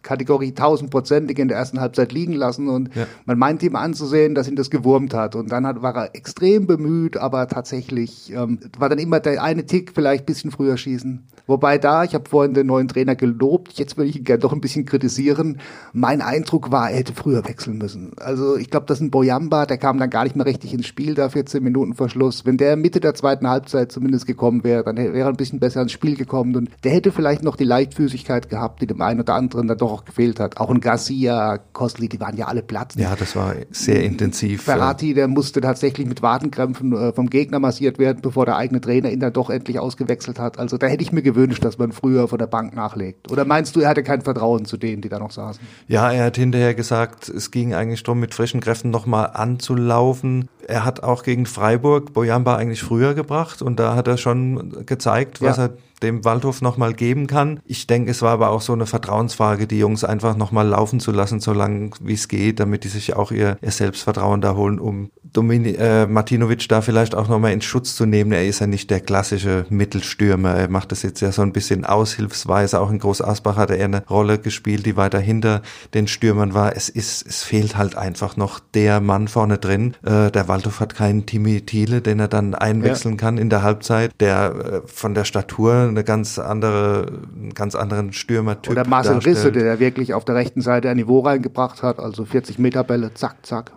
Kategorie 0.04 0.54
tausendprozentig 0.54 1.40
in 1.40 1.48
der 1.48 1.58
ersten 1.58 1.80
Halbzeit 1.80 2.12
liegen 2.12 2.34
lassen 2.34 2.70
und 2.70 2.94
ja. 2.96 3.08
man 3.26 3.40
meint 3.40 3.64
ihm 3.64 3.76
anzusehen, 3.76 4.36
dass 4.36 4.48
ihn 4.48 4.56
das 4.56 4.70
gewurmt 4.70 5.14
hat 5.14 5.36
und 5.36 5.52
dann 5.52 5.66
hat, 5.66 5.82
war 5.82 5.96
er 5.96 6.16
extrem 6.16 6.68
bemüht, 6.68 7.18
aber 7.18 7.48
tatsächlich 7.48 8.32
ähm, 8.34 8.60
war 8.78 8.90
dann 8.90 9.00
immer 9.00 9.20
der 9.20 9.42
eine 9.42 9.66
Tick 9.66 9.94
vielleicht 9.96 10.26
bisschen 10.26 10.52
früher 10.52 10.78
schießen. 10.78 11.24
Wobei 11.46 11.78
da, 11.78 12.06
ich 12.06 12.14
habe 12.16 12.30
vorhin 12.30 12.54
den 12.54 12.68
neuen 12.68 12.88
Trainer 12.88 13.16
gelobt, 13.16 13.74
jetzt 13.74 13.98
würde 13.98 14.10
ich 14.10 14.18
ihn 14.18 14.24
gerne 14.24 14.40
doch 14.40 14.54
ein 14.54 14.62
bisschen 14.62 14.86
kritisieren. 14.86 15.60
Mein 15.92 16.22
Eindruck 16.22 16.72
war, 16.72 16.90
er 16.90 16.98
hätte 16.98 17.14
früher 17.14 17.46
wechseln 17.46 17.78
müssen. 17.78 18.14
Also 18.18 18.56
ich 18.56 18.70
glaube, 18.70 18.86
das 18.86 19.00
ist 19.00 19.04
ein 19.04 19.12
Boyamba, 19.12 19.66
der 19.66 19.78
kam 19.78 19.98
dann 19.98 20.10
gar 20.10 20.24
nicht 20.24 20.38
mehr 20.38 20.46
richtig 20.46 20.74
ins 20.74 20.88
Spiel, 20.88 21.16
da 21.16 21.28
14 21.28 21.62
Minuten 21.62 21.96
vor 21.96 22.08
Schluss. 22.08 22.46
Wenn 22.46 22.58
der 22.58 22.78
Mitte 22.78 23.02
der 23.02 23.14
zweiten 23.14 23.50
Halbzeit 23.50 23.92
zumindest 23.92 24.26
gekommen 24.26 24.64
wäre, 24.64 24.84
dann 24.84 24.96
wäre 24.96 25.18
er 25.18 25.28
ein 25.28 25.36
bisschen 25.36 25.60
besser 25.60 25.82
ins 25.82 25.92
Spiel 25.92 26.16
gekommen 26.16 26.56
und 26.56 26.70
der 26.86 26.94
hätte 26.94 27.12
vielleicht 27.12 27.44
noch 27.44 27.58
die 27.58 27.66
Leichtfüßigkeit 27.66 28.50
gehabt, 28.50 28.82
die 28.82 28.88
dem 28.88 29.02
einen 29.02 29.20
oder 29.20 29.36
anderen 29.36 29.68
dann 29.68 29.78
doch 29.78 29.93
auch 29.94 30.06
gefehlt 30.06 30.40
hat. 30.40 30.58
Auch 30.58 30.70
ein 30.70 30.82
Garcia, 30.82 31.60
Costly, 31.72 32.10
die 32.10 32.20
waren 32.20 32.36
ja 32.36 32.48
alle 32.48 32.62
platt. 32.62 32.94
Ja, 32.96 33.16
das 33.16 33.36
war 33.36 33.56
sehr 33.72 34.04
intensiv. 34.04 34.64
Ferrati, 34.64 35.14
der 35.14 35.28
musste 35.28 35.62
tatsächlich 35.62 36.08
mit 36.08 36.22
Wadenkrämpfen 36.22 36.94
äh, 36.94 37.14
vom 37.14 37.30
Gegner 37.30 37.60
massiert 37.60 38.00
werden, 38.00 38.22
bevor 38.22 38.46
der 38.46 38.58
eigene 38.58 38.82
Trainer 38.82 39.12
ihn 39.12 39.20
dann 39.20 39.34
doch 39.34 39.50
endlich 39.50 39.80
ausgewechselt 39.80 40.40
hat. 40.40 40.60
Also 40.60 40.78
da 40.78 40.88
hätte 40.88 41.04
ich 41.04 41.12
mir 41.12 41.22
gewünscht, 41.22 41.64
dass 41.64 41.78
man 41.78 41.92
früher 41.92 42.28
von 42.28 42.40
der 42.40 42.48
Bank 42.48 42.76
nachlegt. 42.76 43.32
Oder 43.32 43.46
meinst 43.46 43.76
du, 43.76 43.82
er 43.82 43.90
hatte 43.90 44.04
kein 44.04 44.22
Vertrauen 44.22 44.66
zu 44.66 44.78
denen, 44.78 45.02
die 45.02 45.10
da 45.10 45.20
noch 45.20 45.32
saßen? 45.32 45.62
Ja, 45.88 46.12
er 46.12 46.26
hat 46.26 46.38
hinterher 46.38 46.74
gesagt, 46.74 47.30
es 47.30 47.52
ging 47.52 47.74
eigentlich 47.74 48.04
darum, 48.04 48.20
mit 48.20 48.34
frischen 48.34 48.60
Kräften 48.60 48.90
nochmal 48.90 49.32
anzulaufen. 49.34 50.50
Er 50.68 50.86
hat 50.86 51.04
auch 51.04 51.24
gegen 51.24 51.46
Freiburg 51.46 52.14
Boyamba 52.14 52.56
eigentlich 52.56 52.84
früher 52.84 53.14
gebracht 53.14 53.62
und 53.62 53.80
da 53.80 53.96
hat 53.96 54.08
er 54.08 54.18
schon 54.18 54.86
gezeigt, 54.86 55.42
was 55.42 55.58
ja. 55.58 55.66
er 55.66 55.78
dem 56.04 56.26
Waldhof 56.26 56.62
nochmal 56.62 56.94
geben 56.94 57.28
kann. 57.28 57.62
Ich 57.66 57.88
denke, 57.88 58.12
es 58.12 58.22
war 58.22 58.32
aber 58.32 58.50
auch 58.50 58.62
so 58.62 58.74
eine 58.74 58.86
Vertrauensfrage, 58.86 59.68
die 59.68 59.80
Jungs 59.80 60.04
einfach 60.04 60.36
nochmal 60.36 60.68
laufen 60.68 61.00
zu 61.00 61.12
lassen, 61.12 61.40
so 61.40 61.54
lange 61.54 61.92
wie 62.02 62.14
es 62.14 62.28
geht, 62.28 62.60
damit 62.60 62.84
die 62.84 62.90
sich 62.90 63.16
auch 63.16 63.32
ihr, 63.32 63.58
ihr 63.62 63.72
Selbstvertrauen 63.72 64.42
da 64.42 64.56
holen, 64.56 64.80
um 64.80 65.10
Domini 65.24 65.72
äh, 65.72 66.06
Martinovic 66.06 66.68
da 66.68 66.82
vielleicht 66.82 67.16
auch 67.16 67.28
nochmal 67.28 67.54
in 67.54 67.62
Schutz 67.62 67.96
zu 67.96 68.06
nehmen. 68.06 68.34
Er 68.34 68.46
ist 68.46 68.60
ja 68.60 68.68
nicht 68.68 68.92
der 68.92 69.00
klassische 69.00 69.66
Mittelstürmer. 69.70 70.52
Er 70.52 70.70
macht 70.70 70.92
das 70.92 71.02
jetzt 71.02 71.22
ja 71.22 71.32
so 71.32 71.42
ein 71.42 71.54
bisschen 71.54 71.86
aushilfsweise. 71.86 72.80
Auch 72.80 72.92
in 72.92 73.00
Groß 73.00 73.22
Asbach 73.22 73.56
hat 73.56 73.72
er 73.72 73.84
eine 73.84 74.06
Rolle 74.08 74.38
gespielt, 74.38 74.86
die 74.86 74.96
weiter 74.96 75.20
hinter 75.20 75.64
den 75.96 76.08
Stürmern 76.08 76.54
war. 76.54 76.76
Es 76.76 76.90
ist, 76.90 77.26
es 77.26 77.42
fehlt 77.42 77.78
halt 77.78 77.96
einfach 77.96 78.38
noch 78.38 78.60
der 78.60 79.00
Mann 79.00 79.28
vorne 79.28 79.58
drin. 79.58 79.96
Äh, 80.04 80.30
der 80.30 80.48
Waldhof 80.54 80.80
hat 80.80 80.94
keinen 80.94 81.26
Timmy 81.26 81.62
Thiele, 81.62 82.02
den 82.02 82.20
er 82.20 82.28
dann 82.28 82.54
einwechseln 82.54 83.16
ja. 83.16 83.18
kann 83.18 83.40
in 83.40 83.50
der 83.50 83.64
Halbzeit, 83.64 84.12
der 84.20 84.54
äh, 84.54 84.88
von 84.88 85.16
der 85.16 85.26
Statur 85.26 85.74
eine 85.74 86.04
ganz 86.04 86.38
andere, 86.38 87.08
einen 87.36 87.56
ganz 87.56 87.74
anderen 87.74 88.14
Stürmertyp. 88.14 88.72
Oder 88.72 88.88
Marcel 88.88 89.16
darstellt. 89.16 89.38
Risse, 89.38 89.52
der 89.52 89.80
wirklich 89.80 90.14
auf 90.14 90.26
der 90.26 90.36
rechten 90.36 90.62
Seite 90.62 90.90
ein 90.90 90.98
Niveau 90.98 91.22
reingebracht 91.22 91.82
hat, 91.82 92.00
also 92.00 92.24
40 92.24 92.60
Meter 92.60 92.84
Bälle, 92.84 93.16
zack, 93.16 93.38
zack. 93.44 93.72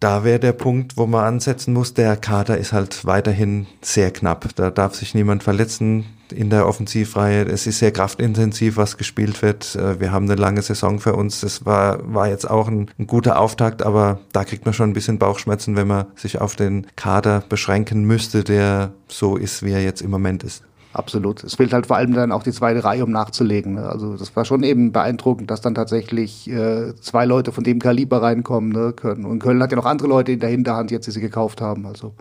Da 0.00 0.24
wäre 0.24 0.38
der 0.38 0.52
Punkt, 0.52 0.96
wo 0.96 1.06
man 1.06 1.24
ansetzen 1.24 1.74
muss. 1.74 1.92
Der 1.92 2.16
Kader 2.16 2.56
ist 2.56 2.72
halt 2.72 3.04
weiterhin 3.04 3.66
sehr 3.82 4.10
knapp. 4.10 4.46
Da 4.54 4.70
darf 4.70 4.94
sich 4.94 5.14
niemand 5.14 5.42
verletzen 5.42 6.06
in 6.32 6.50
der 6.50 6.66
Offensivreihe. 6.66 7.44
Es 7.44 7.66
ist 7.66 7.78
sehr 7.78 7.92
kraftintensiv, 7.92 8.76
was 8.76 8.96
gespielt 8.96 9.42
wird. 9.42 9.76
Äh, 9.76 10.00
wir 10.00 10.12
haben 10.12 10.26
eine 10.26 10.40
lange 10.40 10.62
Saison 10.62 10.98
für 10.98 11.14
uns. 11.14 11.40
Das 11.40 11.66
war, 11.66 12.00
war 12.12 12.28
jetzt 12.28 12.48
auch 12.48 12.68
ein, 12.68 12.90
ein, 12.98 13.06
guter 13.06 13.38
Auftakt, 13.38 13.82
aber 13.82 14.20
da 14.32 14.44
kriegt 14.44 14.64
man 14.64 14.74
schon 14.74 14.90
ein 14.90 14.94
bisschen 14.94 15.18
Bauchschmerzen, 15.18 15.76
wenn 15.76 15.86
man 15.86 16.06
sich 16.16 16.40
auf 16.40 16.56
den 16.56 16.86
Kader 16.96 17.42
beschränken 17.48 18.04
müsste, 18.04 18.44
der 18.44 18.92
so 19.08 19.36
ist, 19.36 19.62
wie 19.62 19.72
er 19.72 19.82
jetzt 19.82 20.02
im 20.02 20.10
Moment 20.10 20.42
ist. 20.44 20.62
Absolut. 20.96 21.44
Es 21.44 21.56
fehlt 21.56 21.74
halt 21.74 21.86
vor 21.86 21.96
allem 21.96 22.14
dann 22.14 22.32
auch 22.32 22.42
die 22.42 22.52
zweite 22.52 22.82
Reihe, 22.82 23.04
um 23.04 23.10
nachzulegen. 23.10 23.76
Also 23.76 24.16
das 24.16 24.34
war 24.34 24.46
schon 24.46 24.62
eben 24.62 24.92
beeindruckend, 24.92 25.50
dass 25.50 25.60
dann 25.60 25.74
tatsächlich 25.74 26.48
äh, 26.48 26.94
zwei 27.02 27.26
Leute 27.26 27.52
von 27.52 27.64
dem 27.64 27.80
Kaliber 27.80 28.22
reinkommen 28.22 28.70
ne? 28.72 28.94
können. 28.94 29.26
Und 29.26 29.40
Köln 29.40 29.62
hat 29.62 29.72
ja 29.72 29.76
noch 29.76 29.84
andere 29.84 30.08
Leute 30.08 30.32
in 30.32 30.40
der 30.40 30.48
Hinterhand 30.48 30.90
jetzt, 30.90 31.06
die 31.06 31.10
sie 31.10 31.20
gekauft 31.20 31.60
haben. 31.60 31.84
Also 31.84 32.14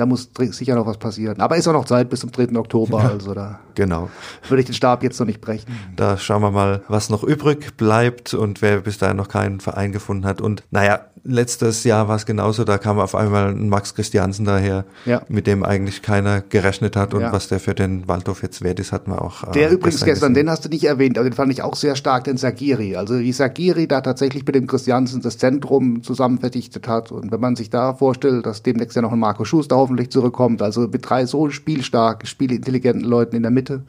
da 0.00 0.06
muss 0.06 0.30
sicher 0.34 0.74
noch 0.76 0.86
was 0.86 0.96
passieren. 0.96 1.40
Aber 1.40 1.58
ist 1.58 1.68
auch 1.68 1.74
noch 1.74 1.84
Zeit 1.84 2.08
bis 2.08 2.20
zum 2.20 2.32
3. 2.32 2.56
Oktober, 2.56 3.02
ja, 3.02 3.10
also 3.10 3.34
da 3.34 3.60
genau. 3.74 4.08
würde 4.48 4.60
ich 4.60 4.66
den 4.66 4.74
Stab 4.74 5.02
jetzt 5.02 5.20
noch 5.20 5.26
nicht 5.26 5.42
brechen. 5.42 5.66
Da 5.94 6.16
schauen 6.16 6.40
wir 6.40 6.50
mal, 6.50 6.82
was 6.88 7.10
noch 7.10 7.22
übrig 7.22 7.76
bleibt 7.76 8.32
und 8.32 8.62
wer 8.62 8.80
bis 8.80 8.96
dahin 8.96 9.18
noch 9.18 9.28
keinen 9.28 9.60
Verein 9.60 9.92
gefunden 9.92 10.24
hat. 10.24 10.40
Und 10.40 10.64
naja, 10.70 11.09
letztes 11.24 11.84
Jahr 11.84 12.08
war 12.08 12.16
es 12.16 12.26
genauso, 12.26 12.64
da 12.64 12.78
kam 12.78 12.98
auf 12.98 13.14
einmal 13.14 13.48
ein 13.50 13.68
Max 13.68 13.94
Christiansen 13.94 14.44
daher, 14.44 14.84
ja. 15.04 15.22
mit 15.28 15.46
dem 15.46 15.62
eigentlich 15.62 16.02
keiner 16.02 16.40
gerechnet 16.40 16.96
hat 16.96 17.14
und 17.14 17.22
ja. 17.22 17.32
was 17.32 17.48
der 17.48 17.60
für 17.60 17.74
den 17.74 18.08
Waldhof 18.08 18.42
jetzt 18.42 18.62
wert 18.62 18.80
ist, 18.80 18.92
hat 18.92 19.08
man 19.08 19.18
auch. 19.18 19.44
Äh, 19.44 19.52
der 19.52 19.70
übrigens 19.70 20.04
gestern, 20.04 20.32
gesehen. 20.32 20.46
den 20.46 20.50
hast 20.50 20.64
du 20.64 20.68
nicht 20.68 20.84
erwähnt, 20.84 21.18
aber 21.18 21.28
den 21.28 21.34
fand 21.34 21.52
ich 21.52 21.62
auch 21.62 21.76
sehr 21.76 21.96
stark, 21.96 22.24
den 22.24 22.36
Sagiri. 22.36 22.96
Also 22.96 23.18
wie 23.18 23.32
Sagiri 23.32 23.86
da 23.86 24.00
tatsächlich 24.00 24.44
mit 24.46 24.54
dem 24.54 24.66
Christiansen 24.66 25.20
das 25.20 25.38
Zentrum 25.38 26.02
zusammen 26.02 26.38
verdichtet 26.38 26.88
hat 26.88 27.12
und 27.12 27.30
wenn 27.30 27.40
man 27.40 27.56
sich 27.56 27.70
da 27.70 27.94
vorstellt, 27.94 28.46
dass 28.46 28.62
demnächst 28.62 28.96
ja 28.96 29.02
noch 29.02 29.12
ein 29.12 29.18
Marco 29.18 29.44
Schuster 29.44 29.76
hoffentlich 29.76 30.10
zurückkommt, 30.10 30.62
also 30.62 30.82
mit 30.82 31.08
drei 31.08 31.26
so 31.26 31.50
spielstarken, 31.50 32.26
spielintelligenten 32.26 33.04
Leuten 33.04 33.36
in 33.36 33.42
der 33.42 33.50
Mitte, 33.50 33.82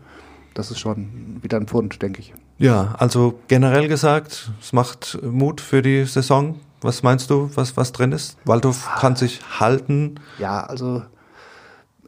das 0.53 0.69
ist 0.69 0.79
schon 0.79 1.39
wieder 1.41 1.57
ein 1.57 1.67
Pfund, 1.67 2.01
denke 2.01 2.19
ich. 2.19 2.33
Ja, 2.57 2.93
also 2.97 3.39
generell 3.47 3.87
gesagt, 3.87 4.51
es 4.61 4.73
macht 4.73 5.17
Mut 5.23 5.61
für 5.61 5.81
die 5.81 6.05
Saison. 6.05 6.59
Was 6.81 7.03
meinst 7.03 7.29
du, 7.29 7.49
was, 7.55 7.77
was 7.77 7.91
drin 7.91 8.11
ist? 8.11 8.37
Waldhof 8.43 8.89
kann 8.99 9.15
sich 9.15 9.39
halten. 9.59 10.15
Ja, 10.39 10.61
also 10.63 11.03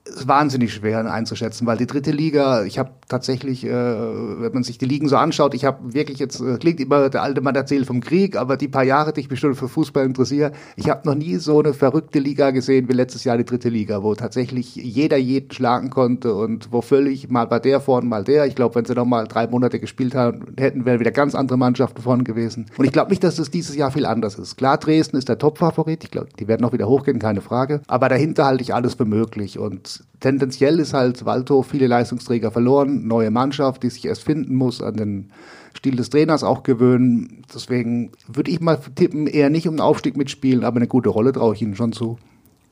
ist 0.04 0.28
wahnsinnig 0.28 0.74
schwer 0.74 1.00
einzuschätzen, 1.12 1.66
weil 1.66 1.78
die 1.78 1.88
dritte 1.88 2.12
Liga, 2.12 2.64
ich 2.64 2.78
habe 2.78 2.92
tatsächlich, 3.08 3.66
äh, 3.66 3.70
wenn 3.70 4.54
man 4.54 4.64
sich 4.64 4.78
die 4.78 4.86
Ligen 4.86 5.08
so 5.08 5.18
anschaut, 5.18 5.54
ich 5.54 5.66
habe 5.66 5.94
wirklich 5.94 6.20
jetzt, 6.20 6.40
äh, 6.42 6.58
klingt 6.58 6.80
immer, 6.80 7.10
der 7.10 7.24
alte 7.24 7.42
Mann 7.42 7.56
erzählt 7.56 7.86
vom 7.86 8.02
Krieg, 8.02 8.36
aber 8.36 8.58
die 8.58 8.68
paar 8.68 8.84
Jahre, 8.84 9.14
die 9.14 9.22
ich 9.22 9.30
mich 9.30 9.40
schon 9.40 9.56
für 9.56 9.68
Fußball 9.68 10.06
interessiere, 10.06 10.52
ich 10.76 10.90
habe 10.90 11.08
noch 11.08 11.16
nie 11.16 11.38
so 11.38 11.60
eine 11.60 11.74
verrückte 11.74 12.20
Liga 12.20 12.52
gesehen 12.52 12.90
wie 12.90 12.94
letztes 12.94 13.24
Jahr 13.24 13.38
die 13.38 13.46
dritte 13.46 13.70
Liga, 13.70 14.04
wo 14.04 14.16
tatsächlich 14.16 14.76
jeder 14.76 15.18
jeden 15.18 15.52
schlagen 15.52 15.90
konnte 15.90 16.34
und 16.34 16.72
wo 16.72 16.82
völlig 16.82 17.30
mal 17.30 17.46
bei 17.46 17.60
der 17.60 17.80
vorne, 17.80 18.08
mal 18.08 18.24
der. 18.24 18.46
Ich 18.46 18.56
glaube, 18.56 18.76
wenn 18.76 18.86
sie 18.86 18.94
noch 18.94 19.06
mal 19.06 19.28
drei 19.28 19.48
Monate 19.48 19.80
gespielt 19.80 20.16
haben, 20.16 20.54
hätten 20.58 20.86
wären 20.86 21.00
wieder 21.00 21.12
ganz 21.12 21.36
andere 21.36 21.58
Mannschaften 21.58 22.02
vorne 22.02 22.24
gewesen. 22.24 22.66
Und 22.78 22.86
ich 22.86 22.92
glaube 22.92 23.10
nicht, 23.10 23.24
dass 23.24 23.40
es 23.40 23.52
dieses 23.52 23.76
Jahr 23.76 23.92
viel 23.92 24.06
anders 24.06 24.36
ist. 24.36 24.58
Klar, 24.58 24.78
Dresden 24.78 25.18
ist 25.18 25.30
der 25.30 25.38
Top-Favorit, 25.38 26.04
ich 26.04 26.12
glaube, 26.12 26.30
die 26.40 26.48
werden 26.48 26.62
noch 26.62 26.74
wieder 26.74 26.88
hochgehen, 26.88 27.20
keine 27.20 27.42
Frage, 27.42 27.82
aber 27.88 28.10
dahinter 28.10 28.46
halte 28.46 28.64
ich 28.64 28.74
alles 28.74 28.96
für 28.96 29.06
möglich 29.06 29.60
und 29.60 30.04
tendenziell 30.20 30.80
ist 30.80 30.94
halt 30.94 31.26
Waldhof 31.26 31.68
viele 31.68 31.88
Leistungsträger 31.88 32.52
verloren, 32.52 33.03
neue 33.08 33.32
Mannschaft, 33.32 33.84
die 33.84 33.90
sich 33.90 34.06
erst 34.06 34.24
finden 34.24 34.56
muss, 34.56 34.82
an 34.82 34.96
den 34.96 35.32
Stil 35.76 35.96
des 35.96 36.10
Trainers 36.10 36.44
auch 36.44 36.64
gewöhnen. 36.64 37.44
Deswegen 37.54 38.12
würde 38.28 38.52
ich 38.52 38.60
mal 38.60 38.80
tippen, 38.96 39.28
eher 39.28 39.50
nicht 39.50 39.68
um 39.68 39.76
den 39.76 39.82
Aufstieg 39.82 40.18
mitspielen, 40.18 40.64
aber 40.64 40.78
eine 40.78 40.88
gute 40.88 41.10
Rolle 41.10 41.32
traue 41.32 41.56
ich 41.56 41.62
ihnen 41.62 41.76
schon 41.76 41.94
zu. 41.94 42.18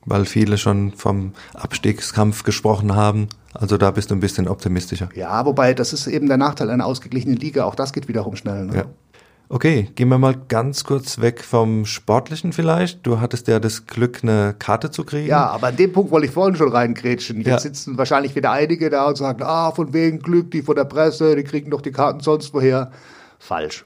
Weil 0.04 0.24
viele 0.24 0.58
schon 0.58 0.92
vom 0.92 1.32
Abstiegskampf 1.54 2.42
gesprochen 2.42 2.96
haben. 2.96 3.28
Also 3.54 3.76
da 3.76 3.90
bist 3.90 4.10
du 4.10 4.14
ein 4.14 4.20
bisschen 4.20 4.48
optimistischer. 4.48 5.08
Ja, 5.14 5.44
wobei 5.46 5.74
das 5.74 5.92
ist 5.92 6.06
eben 6.06 6.26
der 6.26 6.38
Nachteil 6.38 6.70
einer 6.70 6.86
ausgeglichenen 6.86 7.36
Liga. 7.36 7.64
Auch 7.64 7.74
das 7.74 7.92
geht 7.92 8.08
wiederum 8.08 8.34
schnell. 8.34 8.66
Ne? 8.66 8.76
Ja. 8.76 8.84
Okay, 9.54 9.90
gehen 9.96 10.08
wir 10.08 10.16
mal 10.16 10.34
ganz 10.48 10.82
kurz 10.82 11.20
weg 11.20 11.44
vom 11.44 11.84
Sportlichen 11.84 12.54
vielleicht. 12.54 13.06
Du 13.06 13.20
hattest 13.20 13.48
ja 13.48 13.60
das 13.60 13.86
Glück, 13.86 14.20
eine 14.22 14.54
Karte 14.58 14.90
zu 14.90 15.04
kriegen. 15.04 15.28
Ja, 15.28 15.48
aber 15.48 15.66
an 15.66 15.76
dem 15.76 15.92
Punkt 15.92 16.10
wollte 16.10 16.26
ich 16.26 16.32
vorhin 16.32 16.56
schon 16.56 16.70
reingrätschen. 16.72 17.36
Jetzt 17.36 17.46
ja. 17.46 17.58
sitzen 17.58 17.98
wahrscheinlich 17.98 18.34
wieder 18.34 18.50
einige 18.50 18.88
da 18.88 19.04
und 19.04 19.18
sagen, 19.18 19.42
ah, 19.42 19.70
von 19.72 19.92
wegen 19.92 20.20
Glück, 20.20 20.50
die 20.52 20.62
von 20.62 20.74
der 20.74 20.86
Presse, 20.86 21.36
die 21.36 21.44
kriegen 21.44 21.70
doch 21.70 21.82
die 21.82 21.92
Karten 21.92 22.20
sonst 22.20 22.54
woher. 22.54 22.92
Falsch. 23.38 23.84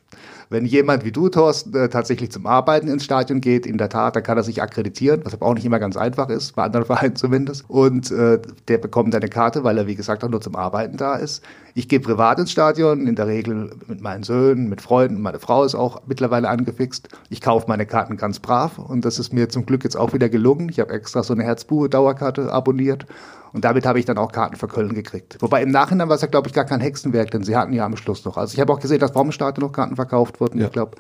Wenn 0.49 0.65
jemand 0.65 1.05
wie 1.05 1.11
du, 1.11 1.29
Thorsten, 1.29 1.75
äh, 1.75 1.89
tatsächlich 1.89 2.31
zum 2.31 2.47
Arbeiten 2.47 2.87
ins 2.87 3.05
Stadion 3.05 3.41
geht, 3.41 3.67
in 3.67 3.79
der 3.79 3.89
Tat, 3.89 4.15
dann 4.15 4.23
kann 4.23 4.37
er 4.37 4.45
sich 4.45 4.63
akkreditieren, 4.63 5.23
was 5.25 5.35
aber 5.35 5.47
auch 5.47 5.55
nicht 5.55 5.65
immer 5.65 5.81
ganz 5.81 5.97
einfach 5.97 6.29
ist, 6.29 6.55
bei 6.55 6.63
anderen 6.63 6.87
Vereinen 6.87 7.17
zumindest. 7.17 7.65
Und 7.69 8.11
äh, 8.11 8.41
der 8.69 8.79
bekommt 8.79 9.15
eine 9.15 9.29
Karte, 9.29 9.65
weil 9.65 9.79
er, 9.79 9.87
wie 9.87 9.97
gesagt, 9.97 10.23
auch 10.23 10.29
nur 10.29 10.41
zum 10.41 10.55
Arbeiten 10.55 10.97
da 10.97 11.17
ist. 11.17 11.43
Ich 11.75 11.89
gehe 11.89 12.01
privat 12.01 12.39
ins 12.39 12.53
Stadion, 12.53 13.07
in 13.07 13.17
der 13.17 13.27
Regel 13.27 13.71
mit 13.87 14.01
meinen 14.01 14.23
Söhnen, 14.23 14.69
mit 14.69 14.81
Freunden. 14.81 15.21
Meine 15.21 15.41
Frau 15.41 15.65
ist 15.65 15.75
auch 15.75 16.03
mittlerweile 16.07 16.49
angefixt. 16.49 17.09
Ich 17.29 17.41
kaufe 17.41 17.67
meine 17.69 17.85
Karten 17.85 18.17
ganz 18.17 18.39
brav 18.39 18.79
und 18.79 19.05
das 19.05 19.19
ist 19.19 19.33
mir 19.33 19.49
zum 19.49 19.67
Glück 19.67 19.85
jetzt 19.85 19.97
auch 19.97 20.13
wieder 20.13 20.29
gelungen. 20.29 20.69
Ich 20.69 20.81
habe 20.81 20.93
extra 20.93 21.23
so 21.23 21.35
eine 21.35 21.43
Herzbuhe-Dauerkarte 21.43 22.53
abonniert 22.53 23.07
und 23.57 23.65
damit 23.65 23.87
habe 23.87 23.99
ich 23.99 24.05
dann 24.05 24.19
auch 24.19 24.33
Karten 24.33 24.57
für 24.57 24.69
Köln 24.69 24.93
gekriegt. 24.93 25.39
Wobei 25.41 25.63
im 25.63 25.71
Nachhinein 25.71 26.11
war 26.11 26.17
es 26.17 26.21
ja, 26.21 26.29
glaube 26.29 26.47
ich, 26.47 26.53
gar 26.53 26.67
kein 26.67 26.83
Hexenwerk, 26.83 27.31
denn 27.31 27.43
sie 27.43 27.57
hatten 27.57 27.73
ja 27.73 27.87
am 27.87 27.97
Schluss 27.97 28.23
noch. 28.27 28.37
Also 28.37 28.53
ich 28.53 28.61
habe 28.61 28.71
auch 28.71 28.81
gesehen, 28.81 28.99
dass 28.99 29.13
Stadion 29.33 29.67
noch 29.67 29.73
Karten 29.73 29.97
verkauft 29.97 30.43
wurden. 30.43 30.59
Ja. 30.59 30.67
Ich 30.67 30.73
glaube, 30.73 30.99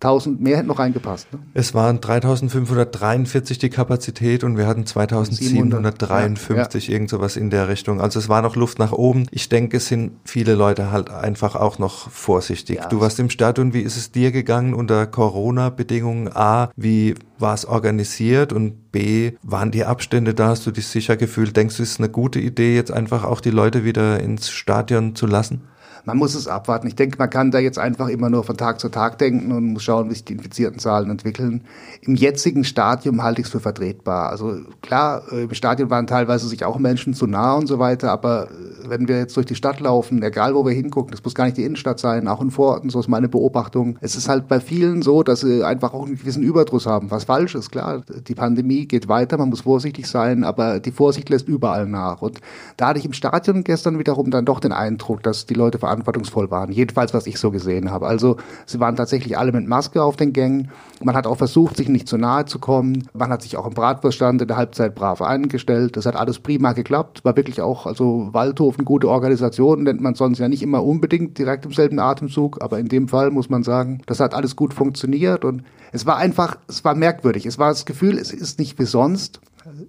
1000 0.00 0.40
mehr 0.40 0.56
hätten 0.56 0.68
noch 0.68 0.78
reingepasst. 0.78 1.30
Ne? 1.32 1.40
Es 1.52 1.74
waren 1.74 2.00
3543 2.00 3.58
die 3.58 3.68
Kapazität 3.68 4.44
und 4.44 4.56
wir 4.56 4.66
hatten 4.66 4.86
2753, 4.86 6.86
ja, 6.86 6.90
ja. 6.90 6.96
irgend 6.96 7.10
sowas 7.10 7.36
in 7.36 7.50
der 7.50 7.68
Richtung. 7.68 8.00
Also 8.00 8.18
es 8.18 8.30
war 8.30 8.40
noch 8.40 8.56
Luft 8.56 8.78
nach 8.78 8.92
oben. 8.92 9.26
Ich 9.30 9.50
denke, 9.50 9.76
es 9.76 9.88
sind 9.88 10.12
viele 10.24 10.54
Leute 10.54 10.90
halt 10.90 11.10
einfach 11.10 11.54
auch 11.54 11.78
noch 11.78 12.10
vorsichtig. 12.10 12.78
Ja. 12.78 12.88
Du 12.88 13.00
warst 13.00 13.20
im 13.20 13.28
Stadion, 13.28 13.74
wie 13.74 13.82
ist 13.82 13.98
es 13.98 14.10
dir 14.10 14.32
gegangen 14.32 14.72
unter 14.72 15.06
Corona-Bedingungen? 15.06 16.30
A, 16.34 16.70
wie 16.76 17.14
war 17.38 17.52
es 17.52 17.66
organisiert 17.66 18.54
und 18.54 18.92
B, 18.92 19.32
waren 19.42 19.70
die 19.70 19.84
Abstände 19.84 20.32
da? 20.32 20.48
Hast 20.48 20.66
du 20.66 20.70
dich 20.70 20.86
sicher 20.86 21.18
gefühlt? 21.18 21.56
Denkst 21.56 21.76
du, 21.76 21.82
es 21.82 21.92
ist 21.92 22.00
eine 22.00 22.08
gute 22.08 22.40
Idee, 22.40 22.74
jetzt 22.74 22.90
einfach 22.90 23.24
auch 23.24 23.40
die 23.40 23.50
Leute 23.50 23.84
wieder 23.84 24.18
ins 24.20 24.48
Stadion 24.48 25.14
zu 25.14 25.26
lassen? 25.26 25.62
Man 26.04 26.16
muss 26.16 26.34
es 26.34 26.48
abwarten. 26.48 26.86
Ich 26.86 26.96
denke, 26.96 27.18
man 27.18 27.30
kann 27.30 27.50
da 27.50 27.58
jetzt 27.58 27.78
einfach 27.78 28.08
immer 28.08 28.30
nur 28.30 28.44
von 28.44 28.56
Tag 28.56 28.80
zu 28.80 28.88
Tag 28.88 29.18
denken 29.18 29.52
und 29.52 29.72
muss 29.72 29.82
schauen, 29.82 30.08
wie 30.08 30.14
sich 30.14 30.24
die 30.24 30.34
infizierten 30.34 30.78
Zahlen 30.78 31.10
entwickeln. 31.10 31.62
Im 32.02 32.14
jetzigen 32.14 32.64
Stadium 32.64 33.22
halte 33.22 33.40
ich 33.40 33.46
es 33.46 33.52
für 33.52 33.60
vertretbar. 33.60 34.30
Also 34.30 34.58
klar, 34.82 35.22
äh, 35.32 35.44
im 35.44 35.54
Stadion 35.54 35.90
waren 35.90 36.06
teilweise 36.06 36.48
sich 36.48 36.64
auch 36.64 36.78
Menschen 36.78 37.14
zu 37.14 37.26
nah 37.26 37.54
und 37.54 37.66
so 37.66 37.78
weiter, 37.78 38.10
aber 38.10 38.48
äh, 38.50 38.88
wenn 38.88 39.08
wir 39.08 39.18
jetzt 39.18 39.36
durch 39.36 39.46
die 39.46 39.54
Stadt 39.54 39.80
laufen, 39.80 40.22
egal 40.22 40.54
wo 40.54 40.64
wir 40.64 40.72
hingucken, 40.72 41.10
das 41.10 41.22
muss 41.22 41.34
gar 41.34 41.44
nicht 41.44 41.56
die 41.56 41.64
Innenstadt 41.64 42.00
sein, 42.00 42.28
auch 42.28 42.40
in 42.40 42.50
Vororten, 42.50 42.90
so 42.90 43.00
ist 43.00 43.08
meine 43.08 43.28
Beobachtung. 43.28 43.98
Es 44.00 44.16
ist 44.16 44.28
halt 44.28 44.48
bei 44.48 44.60
vielen 44.60 45.02
so, 45.02 45.22
dass 45.22 45.40
sie 45.40 45.64
einfach 45.64 45.94
auch 45.94 46.06
einen 46.06 46.16
gewissen 46.16 46.42
Überdruss 46.42 46.86
haben, 46.86 47.10
was 47.10 47.24
falsch 47.24 47.54
ist, 47.54 47.70
klar. 47.70 48.02
Die 48.26 48.34
Pandemie 48.34 48.86
geht 48.86 49.08
weiter, 49.08 49.38
man 49.38 49.50
muss 49.50 49.62
vorsichtig 49.62 50.06
sein, 50.06 50.44
aber 50.44 50.80
die 50.80 50.92
Vorsicht 50.92 51.28
lässt 51.28 51.48
überall 51.48 51.86
nach. 51.86 52.22
Und 52.22 52.40
da 52.76 52.88
hatte 52.88 52.98
ich 52.98 53.04
im 53.04 53.12
Stadion 53.12 53.64
gestern 53.64 53.98
wiederum 53.98 54.30
dann 54.30 54.44
doch 54.44 54.60
den 54.60 54.72
Eindruck, 54.72 55.22
dass 55.22 55.46
die 55.46 55.54
Leute 55.54 55.78
verantwortungsvoll 55.90 56.50
waren. 56.50 56.70
Jedenfalls, 56.70 57.12
was 57.12 57.26
ich 57.26 57.38
so 57.38 57.50
gesehen 57.50 57.90
habe. 57.90 58.06
Also 58.06 58.36
sie 58.66 58.78
waren 58.80 58.96
tatsächlich 58.96 59.36
alle 59.36 59.52
mit 59.52 59.66
Maske 59.66 60.02
auf 60.02 60.16
den 60.16 60.32
Gängen. 60.32 60.70
Man 61.02 61.16
hat 61.16 61.26
auch 61.26 61.36
versucht, 61.36 61.76
sich 61.76 61.88
nicht 61.88 62.08
zu 62.08 62.16
nahe 62.16 62.44
zu 62.44 62.58
kommen. 62.58 63.08
Man 63.12 63.30
hat 63.30 63.42
sich 63.42 63.56
auch 63.56 63.66
im 63.66 63.74
Bratwurststand 63.74 64.40
in 64.42 64.48
der 64.48 64.56
Halbzeit 64.56 64.94
brav 64.94 65.20
eingestellt. 65.20 65.96
Das 65.96 66.06
hat 66.06 66.16
alles 66.16 66.38
prima 66.38 66.72
geklappt. 66.72 67.24
War 67.24 67.36
wirklich 67.36 67.60
auch, 67.60 67.86
also 67.86 68.28
Waldhof 68.32 68.76
eine 68.78 68.84
gute 68.84 69.08
Organisation, 69.08 69.82
nennt 69.82 70.00
man 70.00 70.14
sonst 70.14 70.38
ja 70.38 70.48
nicht 70.48 70.62
immer 70.62 70.84
unbedingt 70.84 71.38
direkt 71.38 71.64
im 71.64 71.72
selben 71.72 71.98
Atemzug. 71.98 72.62
Aber 72.62 72.78
in 72.78 72.88
dem 72.88 73.08
Fall 73.08 73.30
muss 73.30 73.50
man 73.50 73.62
sagen, 73.62 74.02
das 74.06 74.20
hat 74.20 74.34
alles 74.34 74.56
gut 74.56 74.72
funktioniert 74.72 75.44
und 75.44 75.64
es 75.92 76.06
war 76.06 76.16
einfach, 76.16 76.56
es 76.68 76.84
war 76.84 76.94
merkwürdig. 76.94 77.46
Es 77.46 77.58
war 77.58 77.70
das 77.70 77.84
Gefühl, 77.84 78.16
es 78.18 78.32
ist 78.32 78.58
nicht 78.58 78.78
wie 78.78 78.84
sonst 78.84 79.40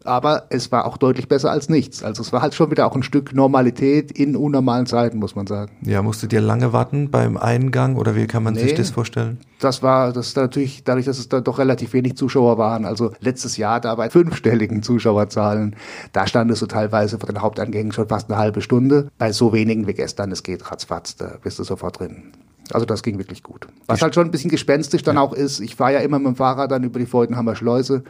aber 0.03 0.43
es 0.49 0.71
war 0.71 0.85
auch 0.85 0.97
deutlich 0.97 1.27
besser 1.27 1.51
als 1.51 1.69
nichts. 1.69 2.03
Also 2.03 2.21
es 2.21 2.33
war 2.33 2.41
halt 2.41 2.53
schon 2.53 2.71
wieder 2.71 2.85
auch 2.85 2.95
ein 2.95 3.03
Stück 3.03 3.33
Normalität 3.33 4.11
in 4.11 4.35
unnormalen 4.35 4.85
Zeiten, 4.85 5.17
muss 5.17 5.35
man 5.35 5.47
sagen. 5.47 5.71
Ja, 5.81 6.01
musstet 6.01 6.33
ihr 6.33 6.41
lange 6.41 6.73
warten 6.73 7.09
beim 7.09 7.37
Eingang 7.37 7.95
oder 7.95 8.15
wie 8.15 8.27
kann 8.27 8.43
man 8.43 8.53
nee, 8.53 8.61
sich 8.61 8.73
das 8.73 8.89
vorstellen? 8.89 9.39
Das 9.59 9.83
war 9.83 10.11
das 10.13 10.29
ist 10.29 10.37
natürlich 10.37 10.83
dadurch, 10.83 11.05
dass 11.05 11.19
es 11.19 11.29
da 11.29 11.41
doch 11.41 11.59
relativ 11.59 11.93
wenig 11.93 12.15
Zuschauer 12.15 12.57
waren. 12.57 12.85
Also 12.85 13.11
letztes 13.19 13.57
Jahr 13.57 13.79
da 13.79 13.95
bei 13.95 14.09
fünfstelligen 14.09 14.83
Zuschauerzahlen, 14.83 15.75
da 16.13 16.27
standest 16.27 16.61
du 16.61 16.65
teilweise 16.65 17.19
vor 17.19 17.27
den 17.27 17.41
Haupteingängen 17.41 17.91
schon 17.91 18.07
fast 18.07 18.29
eine 18.29 18.39
halbe 18.39 18.61
Stunde. 18.61 19.09
Bei 19.17 19.31
so 19.31 19.53
wenigen 19.53 19.87
wie 19.87 19.93
gestern, 19.93 20.31
es 20.31 20.43
geht 20.43 20.71
ratzfatz, 20.71 21.15
da 21.15 21.37
bist 21.41 21.59
du 21.59 21.63
sofort 21.63 21.99
drin. 21.99 22.31
Also 22.73 22.85
das 22.85 23.03
ging 23.03 23.17
wirklich 23.17 23.43
gut. 23.43 23.67
Was 23.87 24.01
halt 24.01 24.15
schon 24.15 24.25
ein 24.25 24.31
bisschen 24.31 24.49
gespenstisch 24.49 25.03
dann 25.03 25.15
ja. 25.15 25.21
auch 25.21 25.33
ist, 25.33 25.59
ich 25.59 25.75
fahre 25.75 25.93
ja 25.93 25.99
immer 25.99 26.19
mit 26.19 26.27
dem 26.27 26.35
Fahrrad 26.35 26.71
dann 26.71 26.83
über 26.83 26.99
die 26.99 27.05
Freudenhammer 27.05 27.55
Schleuse 27.55 28.03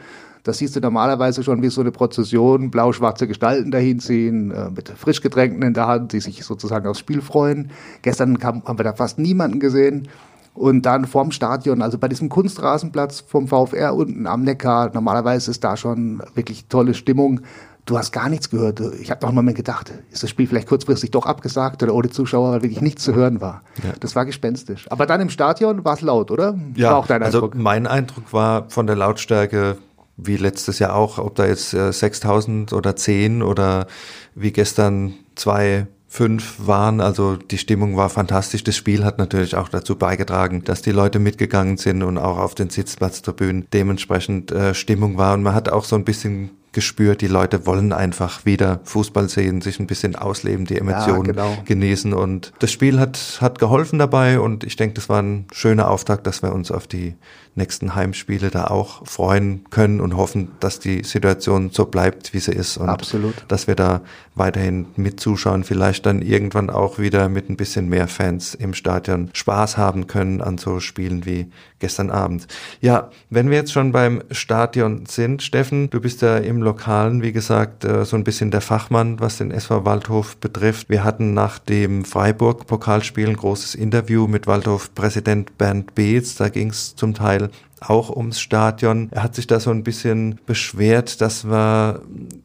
das 0.44 0.58
siehst 0.58 0.76
du 0.76 0.80
normalerweise 0.80 1.44
schon 1.44 1.62
wie 1.62 1.70
so 1.70 1.82
eine 1.82 1.92
Prozession, 1.92 2.72
blau-schwarze 2.72 3.28
Gestalten 3.28 3.72
dahinziehen, 3.72 4.52
äh, 4.52 4.70
mit 4.72 4.90
Frischgetränken 4.90 5.62
in 5.62 5.74
der 5.74 5.88
Hand, 5.88 6.14
die 6.14 6.20
sich 6.20 6.44
sozusagen 6.44 6.88
aufs 6.88 7.00
Spiel 7.00 7.22
freuen. 7.22 7.72
Gestern 8.02 8.40
kam, 8.40 8.64
haben 8.66 8.80
wir 8.80 8.84
da 8.84 8.94
fast 8.94 9.20
niemanden 9.20 9.60
gesehen. 9.60 10.08
Und 10.54 10.86
dann 10.86 11.06
vorm 11.06 11.32
Stadion, 11.32 11.82
also 11.82 11.98
bei 11.98 12.10
diesem 12.10 12.28
Kunstrasenplatz 12.28 13.22
vom 13.22 13.48
VfR 13.48 13.96
unten 13.96 14.28
am 14.28 14.44
Neckar, 14.44 14.92
normalerweise 14.94 15.52
ist 15.52 15.64
da 15.64 15.78
schon 15.78 16.22
wirklich 16.36 16.66
tolle 16.68 16.94
Stimmung. 16.94 17.42
Du 17.86 17.98
hast 17.98 18.12
gar 18.12 18.30
nichts 18.30 18.50
gehört. 18.50 18.80
Ich 19.00 19.10
habe 19.10 19.22
noch 19.22 19.30
einen 19.30 19.38
Moment 19.38 19.58
gedacht, 19.58 19.92
ist 20.12 20.24
das 20.24 20.30
Spiel 20.30 20.48
vielleicht 20.48 20.68
kurzfristig 20.68 21.12
doch 21.12 21.26
abgesagt 21.26 21.82
oder 21.82 21.96
ohne 21.96 22.10
Zuschauer, 22.10 22.52
weil 22.52 22.64
wirklich 22.64 22.82
nichts 22.82 23.04
zu 23.04 23.16
hören 23.16 23.42
war. 23.42 23.64
Ja. 23.82 23.94
Das 24.00 24.16
war 24.16 24.26
gespenstisch. 24.26 24.92
Aber 24.92 25.06
dann 25.06 25.22
im 25.22 25.30
Stadion 25.30 25.84
war 25.84 25.94
es 25.94 26.02
laut, 26.02 26.32
oder? 26.32 26.56
Ja, 26.76 26.92
war 26.92 26.98
auch 26.98 27.08
dein 27.08 27.24
also 27.24 27.38
Eindruck. 27.40 27.56
mein 27.56 27.88
Eindruck 27.88 28.34
war 28.34 28.70
von 28.70 28.88
der 28.88 28.98
Lautstärke 28.98 29.78
wie 30.24 30.38
letztes 30.38 30.80
Jahr 30.80 30.96
auch, 30.96 31.18
ob 31.18 31.36
da 31.36 31.46
jetzt 31.46 31.74
äh, 31.74 31.92
6000 31.92 32.74
oder 32.74 32.96
10 32.96 33.42
oder 33.42 33.88
wie 34.36 34.51
gestern 34.51 35.13
zwei 35.36 35.88
fünf 36.08 36.56
waren. 36.58 37.00
Also 37.00 37.38
die 37.38 37.58
Stimmung 37.58 37.96
war 37.96 38.10
fantastisch. 38.10 38.66
Das 38.66 38.75
Spiel 38.75 39.06
hat 39.06 39.18
natürlich 39.18 39.56
auch 39.56 39.70
dazu 39.70 39.96
beigetragen, 39.96 40.62
dass 40.66 40.82
die 40.82 40.92
Leute 40.92 41.20
mitgegangen 41.20 41.78
sind 41.78 42.04
und 42.04 42.18
auch 42.18 42.38
auf 42.38 42.54
den 42.54 42.70
Sitzplatztribünen 42.70 43.68
dementsprechend 43.72 44.51
äh, 44.51 44.74
Stimmung 44.74 45.18
war. 45.18 45.34
Und 45.34 45.44
man 45.44 45.56
hat 45.56 45.70
auch 45.70 45.86
so 45.86 45.96
ein 45.96 46.04
bisschen 46.04 46.51
gespürt, 46.74 47.22
die 47.22 47.28
Leute 47.28 47.66
wollen 47.66 47.94
einfach 47.94 48.46
wieder 48.46 48.80
Fußball 48.84 49.30
sehen, 49.30 49.62
sich 49.62 49.80
ein 49.80 49.88
bisschen 49.88 50.16
ausleben, 50.16 50.66
die 50.66 50.78
Emotionen 50.78 51.28
ja, 51.28 51.32
genau. 51.32 51.58
genießen. 51.66 52.13
Und 52.13 52.51
das 52.60 52.72
Spiel 52.72 53.00
hat, 53.00 53.40
hat 53.42 53.60
geholfen 53.60 54.00
dabei 54.00 54.40
und 54.40 54.63
ich 54.63 54.75
denke, 54.75 54.96
das 54.96 55.10
war 55.10 55.22
ein 55.22 55.48
schöner 55.51 55.90
Auftakt, 55.90 56.28
dass 56.28 56.44
wir 56.44 56.54
uns 56.54 56.72
auf 56.72 56.88
die 56.88 57.16
nächsten 57.55 57.96
Heimspiele 57.96 58.50
da 58.50 58.67
auch 58.67 59.05
freuen 59.05 59.65
können 59.70 60.00
und 60.00 60.15
hoffen, 60.15 60.51
dass 60.62 60.79
die 60.79 61.03
Situation 61.03 61.72
so 61.72 61.86
bleibt, 61.86 62.34
wie 62.34 62.39
sie 62.39 62.53
ist. 62.53 62.77
Und 62.77 62.89
Absolut. 62.89 63.43
dass 63.50 63.67
wir 63.67 63.75
da 63.75 64.01
weiterhin 64.36 64.86
mit 64.96 65.20
zuschauen, 65.20 65.63
vielleicht 65.65 66.05
dann 66.05 66.22
irgendwann 66.22 66.70
auch 66.70 67.00
wieder 67.00 67.27
mit 67.27 67.50
ein 67.50 67.58
bisschen 67.58 67.89
mehr 67.89 68.08
Fans 68.08 68.53
im 68.53 68.74
Stadion 68.74 69.29
Spaß 69.34 69.77
haben 69.77 70.08
können 70.08 70.41
an 70.41 70.58
so 70.58 70.79
Spielen 70.79 71.25
wie 71.25 71.51
gestern 71.79 72.12
Abend. 72.12 72.48
Ja, 72.79 73.10
wenn 73.29 73.50
wir 73.50 73.58
jetzt 73.58 73.74
schon 73.74 73.91
beim 73.91 74.24
Stadion 74.31 75.05
sind, 75.08 75.43
Steffen, 75.43 75.89
du 75.89 76.00
bist 76.00 76.22
ja 76.22 76.38
im 76.38 76.62
im 76.62 76.65
Lokalen, 76.65 77.24
wie 77.24 77.31
gesagt, 77.31 77.84
äh, 77.86 78.05
so 78.05 78.15
ein 78.15 78.24
bisschen 78.24 78.51
der 78.51 78.62
Fachmann, 78.62 79.20
was 79.20 79.38
den 79.38 79.50
SV 79.50 79.84
Waldhof 79.84 80.38
betrifft. 80.38 80.89
Wir 80.89 81.03
hatten 81.03 81.34
nach 81.34 81.58
dem 81.58 82.05
Freiburg-Pokalspiel 82.05 83.29
ein 83.29 83.36
großes 83.36 83.74
Interview 83.74 84.27
mit 84.27 84.46
Waldhof-Präsident 84.46 85.58
Bernd 85.58 85.96
Beetz. 85.96 86.36
Da 86.36 86.50
ging 86.50 86.70
es 86.70 86.96
zum 86.96 87.15
Teil 87.15 87.41
auch 87.80 88.16
ums 88.16 88.40
Stadion. 88.40 89.10
Er 89.12 89.24
hat 89.24 89.36
sich 89.36 89.48
da 89.48 89.60
so 89.60 89.72
ein 89.72 89.84
bisschen 89.84 90.40
beschwert, 90.46 91.20
dass 91.22 91.44
man 91.44 92.00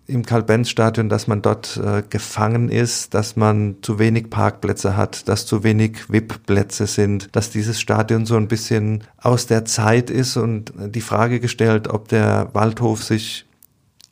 im 0.07 0.25
Karl-Benz-Stadion, 0.25 1.09
dass 1.09 1.27
man 1.27 1.43
dort 1.43 1.77
äh, 1.77 2.03
gefangen 2.09 2.69
ist, 2.69 3.13
dass 3.15 3.37
man 3.37 3.77
zu 3.83 3.99
wenig 3.99 4.31
Parkplätze 4.31 4.97
hat, 4.97 5.29
dass 5.29 5.47
zu 5.47 5.63
wenig 5.63 6.11
VIP-Plätze 6.11 6.87
sind, 6.87 7.29
dass 7.37 7.51
dieses 7.51 7.81
Stadion 7.81 8.25
so 8.25 8.37
ein 8.37 8.49
bisschen 8.49 9.05
aus 9.19 9.47
der 9.47 9.65
Zeit 9.65 10.11
ist 10.11 10.37
und 10.37 10.73
die 10.77 11.01
Frage 11.01 11.41
gestellt, 11.41 11.89
ob 11.89 12.09
der 12.09 12.49
Waldhof 12.55 13.03
sich 13.03 13.46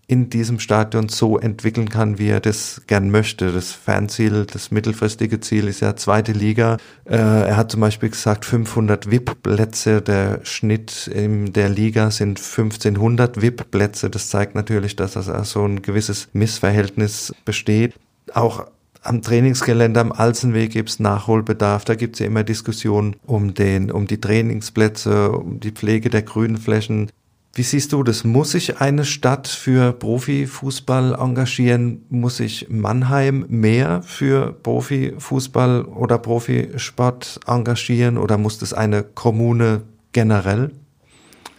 in 0.07 0.29
diesem 0.29 0.59
Stadion 0.59 1.09
so 1.09 1.39
entwickeln 1.39 1.89
kann, 1.89 2.19
wie 2.19 2.29
er 2.29 2.41
das 2.41 2.83
gern 2.87 3.11
möchte. 3.11 3.53
Das 3.53 3.73
Fernziel, 3.73 4.45
das 4.45 4.71
mittelfristige 4.71 5.41
Ziel 5.41 5.69
ist 5.69 5.81
ja 5.81 5.97
zweite 5.97 6.33
Liga. 6.33 6.77
Äh, 7.05 7.17
er 7.17 7.57
hat 7.57 7.73
zum 7.73 7.81
Beispiel 7.81 8.11
gesagt 8.11 8.45
500 8.45 9.11
VIP-Plätze. 9.11 10.03
Der 10.03 10.41
Schnitt 10.45 11.07
in 11.07 11.53
der 11.53 11.69
Liga 11.69 12.11
sind 12.11 12.39
1500 12.39 13.41
VIP-Plätze. 13.41 14.11
Das 14.11 14.29
zeigt 14.29 14.55
natürlich, 14.55 14.97
dass 14.97 15.13
das 15.13 15.51
so 15.51 15.65
ein 15.65 15.83
gewisses 15.83 16.29
Missverhältnis 16.33 17.35
besteht. 17.45 17.95
Auch 18.33 18.67
am 19.05 19.21
Trainingsgelände 19.21 20.01
am 20.01 20.13
Alsenweg 20.13 20.73
gibt's 20.73 20.99
Nachholbedarf. 20.99 21.85
Da 21.85 21.95
gibt's 21.95 22.19
ja 22.19 22.27
immer 22.27 22.43
Diskussionen 22.43 23.17
um 23.27 23.55
den, 23.55 23.91
um 23.91 24.07
die 24.07 24.21
Trainingsplätze, 24.21 25.33
um 25.33 25.61
die 25.61 25.73
Pflege 25.73 26.09
der 26.09 26.23
grünen 26.23 26.57
Flächen. 26.57 27.11
Wie 27.57 27.63
siehst 27.63 27.93
du 27.93 28.03
das? 28.03 28.25
Muss 28.25 28.51
sich 28.51 28.81
eine 28.81 29.05
Stadt 29.05 29.47
für 29.47 29.93
Profifußball 29.93 31.15
engagieren? 31.15 32.05
Muss 32.09 32.39
sich 32.39 32.67
Mannheim 32.69 33.47
mehr 33.49 34.03
für 34.03 34.53
Profifußball 34.53 35.85
oder 35.85 36.19
Profisport 36.19 37.39
engagieren 37.47 38.19
oder 38.19 38.39
muss 38.39 38.59
das 38.59 38.73
eine 38.73 39.05
Kommune 39.05 39.83
generell? 40.11 40.73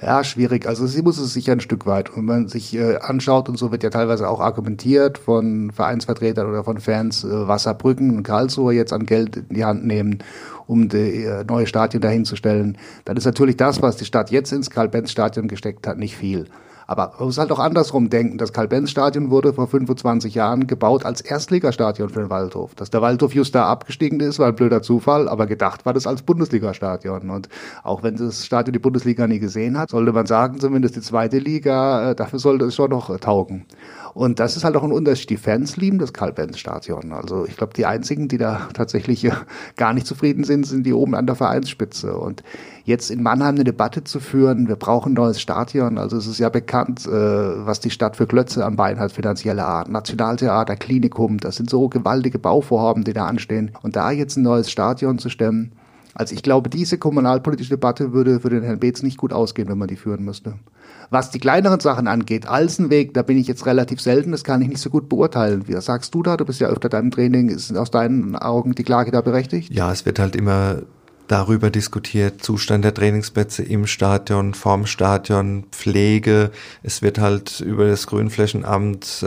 Ja, 0.05 0.23
schwierig. 0.23 0.67
Also 0.67 0.85
sie 0.85 1.01
muss 1.01 1.17
es 1.17 1.33
sicher 1.33 1.53
ein 1.53 1.61
Stück 1.61 1.87
weit. 1.87 2.11
Und 2.11 2.17
wenn 2.17 2.25
man 2.25 2.47
sich 2.47 2.75
äh, 2.75 2.97
anschaut, 2.97 3.49
und 3.49 3.57
so 3.57 3.71
wird 3.71 3.81
ja 3.81 3.89
teilweise 3.89 4.29
auch 4.29 4.39
argumentiert 4.39 5.17
von 5.17 5.71
Vereinsvertretern 5.71 6.47
oder 6.47 6.63
von 6.63 6.79
Fans, 6.79 7.23
äh, 7.23 7.47
Wasserbrücken 7.47 8.15
und 8.15 8.21
Karlsruhe 8.21 8.75
jetzt 8.75 8.93
an 8.93 9.07
Geld 9.07 9.37
in 9.37 9.55
die 9.55 9.65
Hand 9.65 9.83
nehmen, 9.83 10.19
um 10.67 10.89
die 10.89 11.23
äh, 11.23 11.43
neue 11.45 11.65
Stadion 11.65 12.01
dahinzustellen, 12.01 12.77
dann 13.05 13.17
ist 13.17 13.25
natürlich 13.25 13.57
das, 13.57 13.81
was 13.81 13.97
die 13.97 14.05
Stadt 14.05 14.29
jetzt 14.29 14.51
ins 14.51 14.69
Karl-Benz-Stadion 14.69 15.47
gesteckt 15.47 15.87
hat, 15.87 15.97
nicht 15.97 16.15
viel. 16.15 16.45
Aber 16.87 17.13
man 17.17 17.27
muss 17.27 17.37
halt 17.37 17.51
auch 17.51 17.59
andersrum 17.59 18.09
denken. 18.09 18.37
Das 18.37 18.53
Karl-Benz-Stadion 18.53 19.31
wurde 19.31 19.53
vor 19.53 19.67
25 19.67 20.35
Jahren 20.35 20.67
gebaut 20.67 21.05
als 21.05 21.21
Erstligastadion 21.21 22.09
für 22.09 22.19
den 22.19 22.29
Waldhof. 22.29 22.75
Dass 22.75 22.89
der 22.89 23.01
Waldhof 23.01 23.33
just 23.33 23.55
da 23.55 23.65
abgestiegen 23.65 24.19
ist, 24.19 24.39
war 24.39 24.47
ein 24.47 24.55
blöder 24.55 24.81
Zufall, 24.81 25.27
aber 25.27 25.47
gedacht 25.47 25.85
war 25.85 25.93
das 25.93 26.07
als 26.07 26.21
Bundesligastadion. 26.21 27.29
Und 27.29 27.49
auch 27.83 28.03
wenn 28.03 28.15
das 28.15 28.45
Stadion 28.45 28.73
die 28.73 28.79
Bundesliga 28.79 29.27
nie 29.27 29.39
gesehen 29.39 29.77
hat, 29.77 29.89
sollte 29.89 30.11
man 30.11 30.25
sagen, 30.25 30.59
zumindest 30.59 30.95
die 30.95 31.01
zweite 31.01 31.39
Liga, 31.39 32.11
äh, 32.11 32.15
dafür 32.15 32.39
sollte 32.39 32.65
es 32.65 32.75
schon 32.75 32.91
noch 32.91 33.09
äh, 33.09 33.17
taugen. 33.17 33.65
Und 34.15 34.39
das 34.39 34.55
ist 34.55 34.63
halt 34.63 34.77
auch 34.77 34.83
ein 34.83 34.93
Unterschied. 34.93 35.29
Die 35.29 35.35
Fans 35.35 35.75
lieben 35.75 35.99
das 35.99 36.13
Karl-Benz-Stadion. 36.13 37.11
Also 37.11 37.45
ich 37.45 37.57
glaube, 37.57 37.73
die 37.73 37.85
einzigen, 37.85 38.29
die 38.29 38.37
da 38.37 38.69
tatsächlich 38.73 39.29
gar 39.75 39.93
nicht 39.93 40.07
zufrieden 40.07 40.45
sind, 40.45 40.65
sind 40.65 40.85
die 40.85 40.93
oben 40.93 41.15
an 41.15 41.27
der 41.27 41.35
Vereinsspitze. 41.35 42.15
Und 42.15 42.41
jetzt 42.85 43.11
in 43.11 43.21
Mannheim 43.21 43.55
eine 43.55 43.65
Debatte 43.65 44.05
zu 44.05 44.21
führen, 44.21 44.69
wir 44.69 44.77
brauchen 44.77 45.11
ein 45.11 45.15
neues 45.15 45.41
Stadion. 45.41 45.97
Also 45.97 46.15
es 46.15 46.27
ist 46.27 46.39
ja 46.39 46.47
bekannt, 46.47 47.05
äh, 47.05 47.11
was 47.11 47.81
die 47.81 47.89
Stadt 47.89 48.15
für 48.15 48.25
Klötze 48.25 48.63
am 48.63 48.77
Bein 48.77 48.99
hat, 48.99 49.11
finanzielle 49.11 49.65
Art. 49.65 49.89
Nationaltheater, 49.89 50.77
Klinikum, 50.77 51.41
das 51.41 51.57
sind 51.57 51.69
so 51.69 51.89
gewaltige 51.89 52.39
Bauvorhaben, 52.39 53.03
die 53.03 53.11
da 53.11 53.25
anstehen. 53.25 53.71
Und 53.81 53.97
da 53.97 54.11
jetzt 54.11 54.37
ein 54.37 54.43
neues 54.43 54.71
Stadion 54.71 55.19
zu 55.19 55.27
stemmen, 55.27 55.73
also 56.13 56.33
ich 56.33 56.41
glaube, 56.41 56.69
diese 56.69 56.97
kommunalpolitische 56.97 57.71
Debatte 57.71 58.13
würde 58.13 58.39
für 58.39 58.49
den 58.49 58.63
Herrn 58.63 58.79
Beetz 58.79 59.03
nicht 59.03 59.17
gut 59.17 59.33
ausgehen, 59.33 59.67
wenn 59.67 59.77
man 59.77 59.89
die 59.89 59.97
führen 59.97 60.23
müsste. 60.23 60.53
Was 61.09 61.31
die 61.31 61.39
kleineren 61.39 61.79
Sachen 61.79 62.07
angeht, 62.07 62.47
Alsenweg, 62.47 63.13
da 63.13 63.21
bin 63.21 63.37
ich 63.37 63.47
jetzt 63.47 63.65
relativ 63.65 64.01
selten, 64.01 64.31
das 64.31 64.43
kann 64.43 64.61
ich 64.61 64.67
nicht 64.67 64.81
so 64.81 64.89
gut 64.89 65.09
beurteilen. 65.09 65.67
Wie 65.67 65.79
sagst 65.81 66.13
du 66.15 66.23
da? 66.23 66.37
Du 66.37 66.45
bist 66.45 66.59
ja 66.59 66.67
öfter 66.67 66.89
da 66.89 66.99
im 66.99 67.11
Training. 67.11 67.49
Ist 67.49 67.75
aus 67.75 67.91
deinen 67.91 68.35
Augen 68.35 68.75
die 68.75 68.83
Klage 68.83 69.11
da 69.11 69.21
berechtigt? 69.21 69.73
Ja, 69.73 69.91
es 69.91 70.05
wird 70.05 70.19
halt 70.19 70.35
immer 70.35 70.83
darüber 71.27 71.69
diskutiert, 71.69 72.43
Zustand 72.43 72.83
der 72.83 72.93
Trainingsplätze 72.93 73.63
im 73.63 73.87
Stadion, 73.87 74.53
vorm 74.53 74.85
Stadion, 74.85 75.65
Pflege. 75.71 76.51
Es 76.83 77.01
wird 77.01 77.19
halt 77.19 77.59
über 77.59 77.87
das 77.87 78.07
Grünflächenamt 78.07 79.23
äh, 79.23 79.25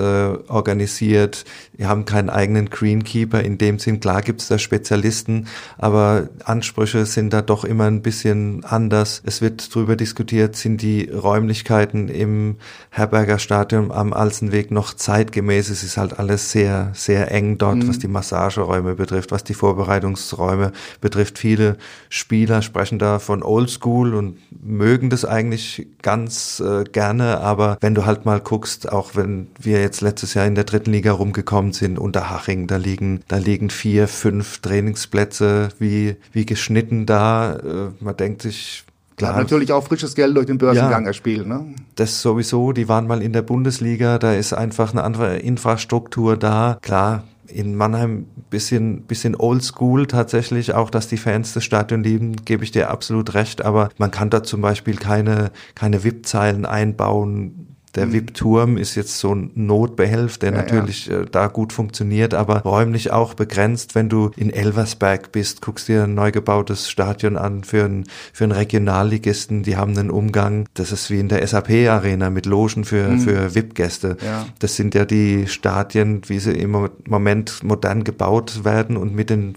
organisiert. 0.49 1.45
Wir 1.77 1.89
haben 1.89 2.05
keinen 2.05 2.31
eigenen 2.31 2.71
Greenkeeper. 2.71 3.43
In 3.43 3.59
dem 3.59 3.79
Sinn, 3.79 4.01
klar 4.01 4.23
gibt 4.23 4.41
es 4.41 4.49
da 4.49 4.59
Spezialisten, 4.59 5.49
aber 5.77 6.29
Ansprüche 6.45 7.07
sind 7.07 7.33
da 7.33 7.43
doch 7.43 7.65
immer 7.65 7.85
ein 7.85 8.03
bisschen 8.03 8.65
anders. 8.65 9.23
Es 9.25 9.41
wird 9.41 9.75
darüber 9.75 9.97
diskutiert, 9.97 10.57
sind 10.57 10.83
die 10.83 11.11
Räumlichkeiten 11.11 12.09
im 12.09 12.57
Herberger 12.91 13.39
Stadion 13.39 13.91
am 13.93 14.13
Alsenweg 14.13 14.71
noch 14.71 14.95
zeitgemäß. 14.95 15.71
Es 15.71 15.83
ist 15.83 15.97
halt 15.97 16.19
alles 16.19 16.53
sehr, 16.53 16.91
sehr 16.95 17.31
eng 17.33 17.59
dort, 17.59 17.77
mhm. 17.77 17.89
was 17.89 17.99
die 17.99 18.09
Massageräume 18.09 18.95
betrifft, 18.95 19.31
was 19.31 19.45
die 19.45 19.55
Vorbereitungsräume 19.55 20.73
betrifft. 21.01 21.39
Viele 21.39 21.77
Spieler 22.09 22.63
sprechen 22.63 22.99
da 22.99 23.19
von 23.19 23.43
Oldschool 23.43 24.15
und 24.15 24.39
mögen 24.51 25.11
das 25.11 25.25
eigentlich 25.25 25.87
ganz 26.03 26.61
äh, 26.61 26.85
gerne, 26.85 27.41
aber 27.41 27.77
wenn 27.81 27.95
du 27.95 28.07
halt 28.07 28.25
mal 28.25 28.41
guckst, 28.41 28.91
auch 28.91 29.15
wenn 29.15 29.49
wir 29.59 29.81
jetzt 29.81 30.01
letztes 30.01 30.35
Jahr 30.35 30.47
in 30.47 30.55
der 30.55 30.65
dritten 30.65 30.93
Liga 30.93 31.13
rumgekommen 31.13 31.73
sind, 31.73 31.99
unter 31.99 32.31
Haching, 32.31 32.67
da 32.67 32.77
liegen, 32.77 33.21
da 33.29 33.37
liegen 33.37 33.71
vier, 33.71 34.09
fünf 34.09 34.59
Trainingsplätze 34.59 35.69
wie, 35.79 36.17
wie 36.33 36.47
geschnitten 36.47 37.07
da. 37.07 37.57
Äh, 37.57 37.91
man 38.01 38.17
denkt 38.17 38.43
sich, 38.43 38.85
Klar. 39.19 39.33
Ja, 39.33 39.39
natürlich 39.39 39.73
auch 39.73 39.85
frisches 39.85 40.15
Geld 40.15 40.37
durch 40.37 40.47
den 40.47 40.59
Börsengang 40.59 41.03
ja, 41.03 41.09
erspielt. 41.09 41.45
Ne? 41.45 41.75
Das 41.97 42.23
sowieso, 42.23 42.73
die 42.73 42.89
waren 42.89 43.09
mal 43.09 43.21
in 43.21 43.33
der 43.33 43.43
Bundesliga, 43.43 44.17
da 44.19 44.33
ist 44.33 44.53
einfach 44.53 44.93
eine 44.93 45.03
andere 45.03 45.39
Infrastruktur 45.39 46.37
da. 46.37 46.79
Klar, 46.83 47.25
in 47.49 47.75
Mannheim 47.75 48.27
bisschen 48.51 49.03
bisschen 49.03 49.35
oldschool 49.35 50.07
tatsächlich 50.07 50.75
auch, 50.75 50.91
dass 50.91 51.09
die 51.09 51.17
Fans 51.17 51.55
das 51.55 51.65
Stadion 51.65 52.03
lieben, 52.03 52.37
gebe 52.45 52.65
ich 52.65 52.71
dir 52.71 52.91
absolut 52.91 53.35
recht. 53.35 53.65
Aber 53.65 53.89
man 53.99 54.11
kann 54.11 54.31
da 54.31 54.43
zum 54.43 54.61
Beispiel 54.61 54.97
keine 54.97 55.51
keine 55.75 56.05
VIP-Zeilen 56.05 56.67
einbauen 56.67 57.78
der 57.95 58.07
mhm. 58.07 58.13
VIP-Turm 58.13 58.77
ist 58.77 58.95
jetzt 58.95 59.19
so 59.19 59.35
ein 59.35 59.51
Notbehelf, 59.55 60.39
der 60.39 60.53
ja, 60.53 60.59
natürlich 60.59 61.07
ja. 61.07 61.21
Äh, 61.21 61.27
da 61.31 61.47
gut 61.47 61.73
funktioniert, 61.73 62.35
aber 62.35 62.61
räumlich 62.61 63.11
auch 63.11 63.35
begrenzt. 63.35 63.95
Wenn 63.95 64.09
du 64.09 64.31
in 64.37 64.51
Elversberg 64.51 65.33
bist, 65.33 65.63
guckst 65.63 65.89
dir 65.89 66.05
ein 66.05 66.15
neu 66.15 66.31
gebautes 66.31 66.91
Stadion 66.91 67.37
an 67.37 67.65
für 67.65 67.85
einen, 67.85 68.05
für 68.33 68.45
einen 68.45 68.53
Regionalligisten, 68.53 69.63
die 69.63 69.77
haben 69.77 69.97
einen 69.97 70.11
Umgang, 70.11 70.69
das 70.75 70.93
ist 70.93 71.11
wie 71.11 71.21
in 71.21 71.29
der 71.29 71.47
SAP-Arena 71.47 72.31
mit 72.31 72.47
Logen 72.47 72.85
für, 72.85 73.09
mhm. 73.09 73.21
für 73.21 73.55
VIP-Gäste. 73.55 74.17
Ja. 74.25 74.47
Das 74.59 74.77
sind 74.77 74.95
ja 74.95 75.05
die 75.05 75.47
Stadien, 75.47 76.23
wie 76.27 76.39
sie 76.39 76.53
im 76.53 76.89
Moment 77.07 77.63
modern 77.63 78.05
gebaut 78.05 78.65
werden 78.65 78.97
und 78.97 79.15
mit 79.15 79.31
den 79.31 79.55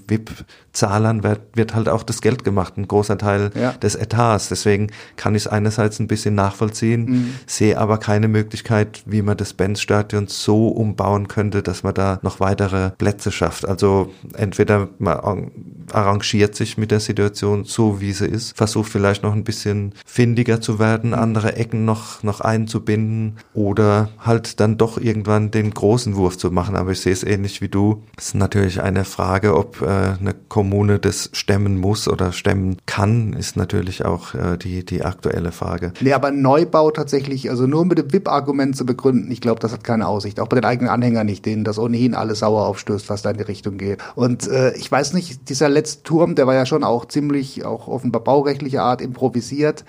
VIP-Zahlern 0.72 1.24
wird, 1.24 1.42
wird 1.56 1.76
halt 1.76 1.90
auch 1.90 2.04
das 2.04 2.22
Geld 2.22 2.44
gemacht, 2.44 2.78
ein 2.78 2.88
großer 2.88 3.18
Teil 3.18 3.50
des 3.82 3.96
Etats. 3.96 4.50
Deswegen 4.50 4.88
kann 5.16 5.36
ich 5.36 5.44
es 5.44 5.48
einerseits 5.48 6.00
ein 6.00 6.08
bisschen 6.08 6.36
nachvollziehen, 6.36 7.06
mhm. 7.06 7.34
sehe 7.46 7.78
aber 7.78 7.98
keine 7.98 8.28
Möglichkeit, 8.28 9.04
wie 9.06 9.22
man 9.22 9.38
das 9.38 9.54
Benz-Stadion 9.54 10.28
so 10.28 10.70
umbauen 10.70 11.28
könnte, 11.28 11.62
dass 11.64 11.84
man 11.84 11.94
da 11.94 12.20
noch 12.22 12.40
weitere 12.40 12.92
Plätze 12.92 13.32
schafft. 13.32 13.68
Also 13.68 14.12
entweder 14.36 14.90
man 14.98 15.52
arrangiert 15.92 16.56
sich 16.56 16.78
mit 16.78 16.92
der 16.92 17.00
Situation 17.00 17.64
so, 17.66 18.02
wie 18.02 18.14
sie 18.14 18.28
ist, 18.28 18.56
versucht 18.58 18.92
vielleicht 18.92 19.24
noch 19.24 19.34
ein 19.34 19.44
bisschen 19.44 19.94
findiger 20.06 20.62
zu 20.62 20.80
werden, 20.80 21.14
andere 21.14 21.56
Ecken 21.56 21.86
noch, 21.86 22.24
noch 22.24 22.42
einzubinden 22.42 23.38
oder 23.54 24.10
halt 24.20 24.60
dann 24.60 24.78
doch 24.78 24.98
irgendwann 24.98 25.52
den 25.52 25.72
großen 25.72 26.16
Wurf 26.16 26.38
zu 26.38 26.52
machen. 26.52 26.76
Aber 26.76 26.92
ich 26.92 27.02
sehe 27.02 27.14
es 27.14 27.24
ähnlich 27.24 27.62
wie 27.62 27.70
du. 27.70 28.04
Es 28.18 28.28
ist 28.28 28.36
natürlich 28.36 28.82
eine 28.82 29.06
Frage, 29.06 29.56
ob 29.56 29.82
äh, 29.82 29.86
eine 29.86 30.34
Kommune 30.62 31.00
das 31.00 31.32
stemmen 31.34 31.80
muss 31.80 32.08
oder 32.08 32.32
stemmen 32.32 32.78
kann, 32.86 33.34
ist 33.34 33.58
natürlich 33.58 34.06
auch 34.06 34.36
äh, 34.36 34.58
die, 34.60 34.86
die 34.86 35.04
aktuelle 35.04 35.52
Frage. 35.52 35.92
Nee, 36.02 36.14
aber 36.14 36.30
Neubau 36.30 36.92
tatsächlich, 36.92 37.50
also 37.50 37.66
nur 37.66 37.84
mit 37.84 37.98
dem 37.98 38.14
VIP-Argument 38.14 38.78
zu 38.78 38.86
begründen, 38.86 39.32
ich 39.32 39.42
glaube, 39.42 39.60
das 39.60 39.72
hat 39.72 39.84
keine 39.84 40.08
Aussicht. 40.08 40.40
Auch 40.40 40.50
bei 40.50 40.58
den 40.58 40.66
eigenen 40.66 40.92
Anhängern 40.92 41.26
nicht, 41.26 41.48
denen 41.48 41.64
das 41.64 41.80
ohnehin 41.80 42.14
alles 42.14 42.40
sauer 42.40 42.68
aufstößt, 42.68 43.10
was 43.10 43.24
da 43.24 43.32
in 43.32 43.38
die 43.38 43.44
Richtung 43.44 43.80
geht. 43.80 44.04
Und 44.14 44.48
äh, 44.50 44.76
ich 44.76 44.92
weiß 44.92 45.14
nicht, 45.14 45.50
dieser 45.50 45.68
letzte 45.68 46.04
Turm, 46.04 46.36
der 46.36 46.46
war 46.46 46.54
ja 46.54 46.68
schon 46.68 46.84
auch 46.84 47.06
ziemlich, 47.06 47.66
auch 47.66 47.88
offenbar 47.88 48.24
baurechtlicher 48.24 48.84
Art 48.84 49.02
improvisiert. 49.02 49.84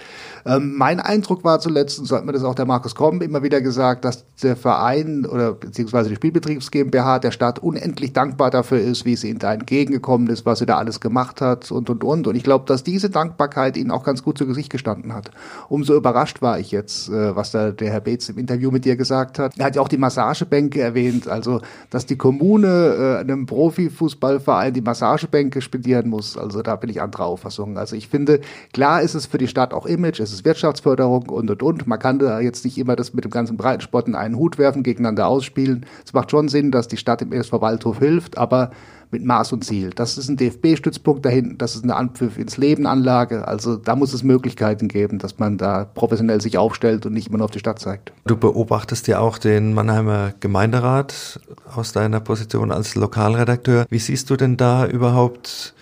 Ähm, 0.46 0.74
mein 0.78 1.00
Eindruck 1.00 1.44
war 1.44 1.60
zuletzt, 1.60 1.98
und 1.98 2.06
so 2.06 2.16
hat 2.16 2.24
mir 2.24 2.32
das 2.32 2.44
auch 2.44 2.54
der 2.54 2.64
Markus 2.64 2.94
Komb 2.94 3.22
immer 3.22 3.42
wieder 3.42 3.60
gesagt, 3.60 4.06
dass 4.06 4.24
der 4.42 4.56
Verein 4.56 5.26
oder 5.26 5.52
beziehungsweise 5.52 6.08
die 6.08 6.16
Spielbetriebs 6.16 6.70
GmbH 6.70 7.18
der 7.18 7.30
Stadt 7.30 7.58
unendlich 7.58 8.14
dankbar 8.14 8.50
dafür 8.50 8.80
ist, 8.80 9.04
wie 9.04 9.16
sie 9.16 9.28
ihnen 9.28 9.38
da 9.38 9.52
entgegengekommen 9.52 10.28
ist, 10.28 10.46
was 10.46 10.61
sie 10.62 10.66
da 10.66 10.78
alles 10.78 11.00
gemacht 11.00 11.40
hat 11.40 11.70
und 11.70 11.90
und 11.90 12.04
und. 12.04 12.26
Und 12.26 12.36
ich 12.36 12.44
glaube, 12.44 12.64
dass 12.66 12.84
diese 12.84 13.10
Dankbarkeit 13.10 13.76
ihnen 13.76 13.90
auch 13.90 14.04
ganz 14.04 14.22
gut 14.22 14.38
zu 14.38 14.46
Gesicht 14.46 14.70
gestanden 14.70 15.12
hat. 15.12 15.30
Umso 15.68 15.96
überrascht 15.96 16.40
war 16.40 16.58
ich 16.58 16.70
jetzt, 16.70 17.08
äh, 17.08 17.34
was 17.34 17.50
da 17.50 17.72
der 17.72 17.90
Herr 17.90 18.00
Beetz 18.00 18.28
im 18.28 18.38
Interview 18.38 18.70
mit 18.70 18.84
dir 18.84 18.96
gesagt 18.96 19.38
hat. 19.38 19.58
Er 19.58 19.66
hat 19.66 19.76
ja 19.76 19.82
auch 19.82 19.88
die 19.88 19.98
Massagebänke 19.98 20.80
erwähnt, 20.80 21.28
also 21.28 21.60
dass 21.90 22.06
die 22.06 22.16
Kommune 22.16 22.68
äh, 22.68 23.20
einem 23.20 23.46
Profifußballverein 23.46 24.72
die 24.72 24.80
Massagebänke 24.80 25.60
spendieren 25.60 26.08
muss. 26.08 26.38
Also 26.38 26.62
da 26.62 26.76
bin 26.76 26.90
ich 26.90 27.02
anderer 27.02 27.26
Auffassung. 27.26 27.76
Also 27.76 27.96
ich 27.96 28.08
finde, 28.08 28.40
klar 28.72 29.02
ist 29.02 29.14
es 29.14 29.26
für 29.26 29.38
die 29.38 29.48
Stadt 29.48 29.74
auch 29.74 29.86
Image, 29.86 30.20
es 30.20 30.32
ist 30.32 30.44
Wirtschaftsförderung 30.44 31.28
und 31.28 31.50
und 31.50 31.62
und. 31.62 31.86
Man 31.86 31.98
kann 31.98 32.20
da 32.20 32.40
jetzt 32.40 32.64
nicht 32.64 32.78
immer 32.78 32.94
das 32.94 33.14
mit 33.14 33.24
dem 33.24 33.30
ganzen 33.30 33.56
Breitensport 33.56 34.06
in 34.06 34.14
einen 34.14 34.36
Hut 34.36 34.58
werfen, 34.58 34.84
gegeneinander 34.84 35.26
ausspielen. 35.26 35.86
Es 36.04 36.12
macht 36.12 36.30
schon 36.30 36.48
Sinn, 36.48 36.70
dass 36.70 36.86
die 36.86 36.96
Stadt 36.96 37.20
im 37.20 37.32
SV 37.32 37.60
Waldhof 37.60 37.98
hilft, 37.98 38.38
aber 38.38 38.70
mit 39.12 39.24
Maß 39.24 39.52
und 39.52 39.64
Ziel. 39.64 39.90
Das 39.90 40.18
ist 40.18 40.28
ein 40.28 40.36
DFB-Stützpunkt 40.36 41.24
dahin, 41.24 41.58
das 41.58 41.76
ist 41.76 41.84
eine 41.84 41.94
Anpfiff 41.94 42.38
ins 42.38 42.56
Leben 42.56 42.86
Anlage. 42.86 43.46
Also 43.46 43.76
da 43.76 43.94
muss 43.94 44.14
es 44.14 44.22
Möglichkeiten 44.22 44.88
geben, 44.88 45.18
dass 45.18 45.38
man 45.38 45.58
da 45.58 45.84
professionell 45.84 46.40
sich 46.40 46.58
aufstellt 46.58 47.06
und 47.06 47.12
nicht 47.12 47.28
immer 47.28 47.38
nur 47.38 47.44
auf 47.44 47.50
die 47.50 47.58
Stadt 47.58 47.78
zeigt. 47.78 48.12
Du 48.26 48.36
beobachtest 48.36 49.06
ja 49.08 49.20
auch 49.20 49.38
den 49.38 49.74
Mannheimer 49.74 50.32
Gemeinderat 50.40 51.40
aus 51.74 51.92
deiner 51.92 52.20
Position 52.20 52.72
als 52.72 52.94
Lokalredakteur. 52.94 53.86
Wie 53.90 53.98
siehst 53.98 54.30
du 54.30 54.36
denn 54.36 54.56
da 54.56 54.86
überhaupt 54.86 55.74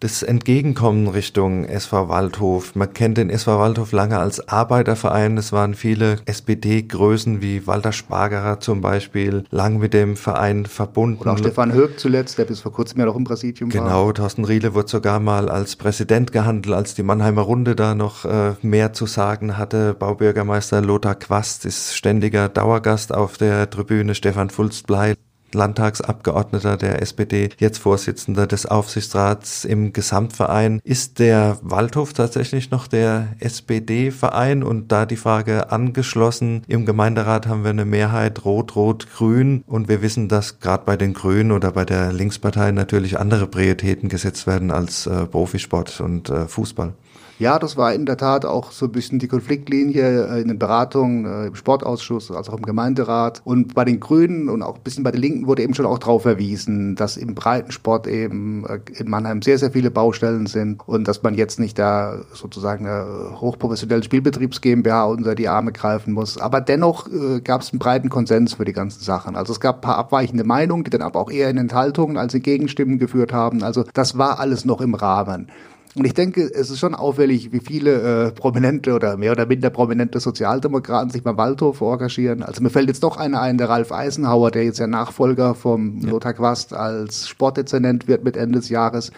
das 0.00 0.22
Entgegenkommen 0.22 1.08
Richtung 1.08 1.66
SV 1.66 2.08
Waldhof. 2.08 2.74
Man 2.74 2.92
kennt 2.94 3.18
den 3.18 3.28
SV 3.28 3.58
Waldhof 3.58 3.92
lange 3.92 4.18
als 4.18 4.48
Arbeiterverein. 4.48 5.36
Es 5.36 5.52
waren 5.52 5.74
viele 5.74 6.16
SPD-Größen 6.24 7.42
wie 7.42 7.66
Walter 7.66 7.92
Spargerer 7.92 8.60
zum 8.60 8.80
Beispiel 8.80 9.44
lang 9.50 9.78
mit 9.78 9.92
dem 9.92 10.16
Verein 10.16 10.64
verbunden. 10.64 11.20
Und 11.22 11.28
auch 11.28 11.38
Stefan 11.38 11.74
Höck 11.74 12.00
zuletzt, 12.00 12.38
der 12.38 12.46
bis 12.46 12.60
vor 12.60 12.72
kurzem 12.72 13.00
ja 13.00 13.06
noch 13.06 13.16
im 13.16 13.24
Präsidium 13.24 13.68
genau, 13.68 13.84
war. 13.84 13.90
Genau, 13.90 14.12
Thorsten 14.12 14.44
Riele 14.46 14.74
wurde 14.74 14.88
sogar 14.88 15.20
mal 15.20 15.50
als 15.50 15.76
Präsident 15.76 16.32
gehandelt, 16.32 16.74
als 16.74 16.94
die 16.94 17.02
Mannheimer 17.02 17.42
Runde 17.42 17.76
da 17.76 17.94
noch 17.94 18.24
äh, 18.24 18.54
mehr 18.62 18.94
zu 18.94 19.04
sagen 19.04 19.58
hatte. 19.58 19.92
Baubürgermeister 19.92 20.80
Lothar 20.80 21.14
Quast 21.14 21.66
ist 21.66 21.94
ständiger 21.94 22.48
Dauergast 22.48 23.12
auf 23.14 23.36
der 23.36 23.68
Tribüne. 23.68 24.14
Stefan 24.14 24.48
Fulstblei 24.48 25.14
Landtagsabgeordneter 25.54 26.76
der 26.76 27.02
SPD, 27.02 27.50
jetzt 27.58 27.78
Vorsitzender 27.78 28.46
des 28.46 28.66
Aufsichtsrats 28.66 29.64
im 29.64 29.92
Gesamtverein. 29.92 30.80
Ist 30.84 31.18
der 31.18 31.58
Waldhof 31.62 32.12
tatsächlich 32.12 32.70
noch 32.70 32.86
der 32.86 33.28
SPD-Verein? 33.40 34.62
Und 34.62 34.92
da 34.92 35.06
die 35.06 35.16
Frage 35.16 35.70
angeschlossen, 35.70 36.62
im 36.68 36.86
Gemeinderat 36.86 37.46
haben 37.46 37.62
wir 37.64 37.70
eine 37.70 37.84
Mehrheit 37.84 38.44
Rot-Rot-Grün 38.44 39.64
und 39.66 39.88
wir 39.88 40.02
wissen, 40.02 40.28
dass 40.28 40.60
gerade 40.60 40.84
bei 40.84 40.96
den 40.96 41.14
Grünen 41.14 41.52
oder 41.52 41.72
bei 41.72 41.84
der 41.84 42.12
Linkspartei 42.12 42.72
natürlich 42.72 43.18
andere 43.18 43.46
Prioritäten 43.46 44.08
gesetzt 44.08 44.46
werden 44.46 44.70
als 44.70 45.06
äh, 45.06 45.26
Profisport 45.26 46.00
und 46.00 46.30
äh, 46.30 46.46
Fußball. 46.46 46.92
Ja, 47.40 47.58
das 47.58 47.78
war 47.78 47.94
in 47.94 48.04
der 48.04 48.18
Tat 48.18 48.44
auch 48.44 48.70
so 48.70 48.84
ein 48.84 48.92
bisschen 48.92 49.18
die 49.18 49.26
Konfliktlinie 49.26 50.26
äh, 50.26 50.42
in 50.42 50.48
den 50.48 50.58
Beratungen 50.58 51.24
äh, 51.24 51.46
im 51.46 51.54
Sportausschuss, 51.54 52.30
als 52.30 52.50
auch 52.50 52.58
im 52.58 52.66
Gemeinderat. 52.66 53.40
Und 53.44 53.74
bei 53.74 53.86
den 53.86 53.98
Grünen 53.98 54.50
und 54.50 54.62
auch 54.62 54.76
ein 54.76 54.82
bisschen 54.82 55.04
bei 55.04 55.10
den 55.10 55.22
Linken 55.22 55.46
wurde 55.46 55.62
eben 55.62 55.72
schon 55.72 55.86
auch 55.86 55.98
darauf 55.98 56.20
verwiesen, 56.20 56.96
dass 56.96 57.16
im 57.16 57.34
Breitensport 57.34 58.06
eben 58.08 58.66
äh, 58.66 58.80
in 58.94 59.08
Mannheim 59.08 59.40
sehr, 59.40 59.56
sehr 59.56 59.70
viele 59.70 59.90
Baustellen 59.90 60.48
sind 60.48 60.86
und 60.86 61.08
dass 61.08 61.22
man 61.22 61.34
jetzt 61.34 61.58
nicht 61.58 61.78
da 61.78 62.18
sozusagen 62.34 62.86
eine 62.86 63.40
hochprofessionelle 63.40 64.02
Spielbetriebs 64.02 64.60
GmbH 64.60 65.04
unter 65.04 65.34
die 65.34 65.48
Arme 65.48 65.72
greifen 65.72 66.12
muss. 66.12 66.36
Aber 66.36 66.60
dennoch 66.60 67.08
gab 67.42 67.62
es 67.62 67.72
einen 67.72 67.78
breiten 67.78 68.10
Konsens 68.10 68.52
für 68.52 68.66
die 68.66 68.74
ganzen 68.74 69.02
Sachen. 69.02 69.34
Also 69.34 69.54
es 69.54 69.60
gab 69.60 69.76
ein 69.76 69.80
paar 69.80 69.96
abweichende 69.96 70.44
Meinungen, 70.44 70.84
die 70.84 70.90
dann 70.90 71.00
aber 71.00 71.18
auch 71.18 71.30
eher 71.30 71.48
in 71.48 71.56
Enthaltungen 71.56 72.18
als 72.18 72.34
in 72.34 72.42
Gegenstimmen 72.42 72.98
geführt 72.98 73.32
haben. 73.32 73.62
Also 73.62 73.84
das 73.94 74.18
war 74.18 74.40
alles 74.40 74.66
noch 74.66 74.82
im 74.82 74.92
Rahmen. 74.92 75.50
Und 75.96 76.04
ich 76.04 76.14
denke, 76.14 76.42
es 76.42 76.70
ist 76.70 76.78
schon 76.78 76.94
auffällig, 76.94 77.50
wie 77.52 77.58
viele 77.58 78.28
äh, 78.28 78.30
prominente 78.30 78.94
oder 78.94 79.16
mehr 79.16 79.32
oder 79.32 79.46
minder 79.46 79.70
prominente 79.70 80.20
Sozialdemokraten 80.20 81.10
sich 81.10 81.24
beim 81.24 81.36
Waldhof 81.36 81.80
engagieren. 81.80 82.44
Also 82.44 82.62
mir 82.62 82.70
fällt 82.70 82.88
jetzt 82.88 83.02
doch 83.02 83.16
einer 83.16 83.40
ein, 83.40 83.58
der 83.58 83.68
Ralf 83.68 83.90
Eisenhauer, 83.90 84.52
der 84.52 84.64
jetzt 84.64 84.78
ja 84.78 84.86
Nachfolger 84.86 85.56
vom 85.56 85.98
ja. 86.00 86.10
Lothar 86.10 86.34
Quast 86.34 86.74
als 86.74 87.28
Sportdezernent 87.28 88.06
wird 88.06 88.22
mit 88.22 88.36
Ende 88.36 88.60
des 88.60 88.68
Jahres. 88.68 89.10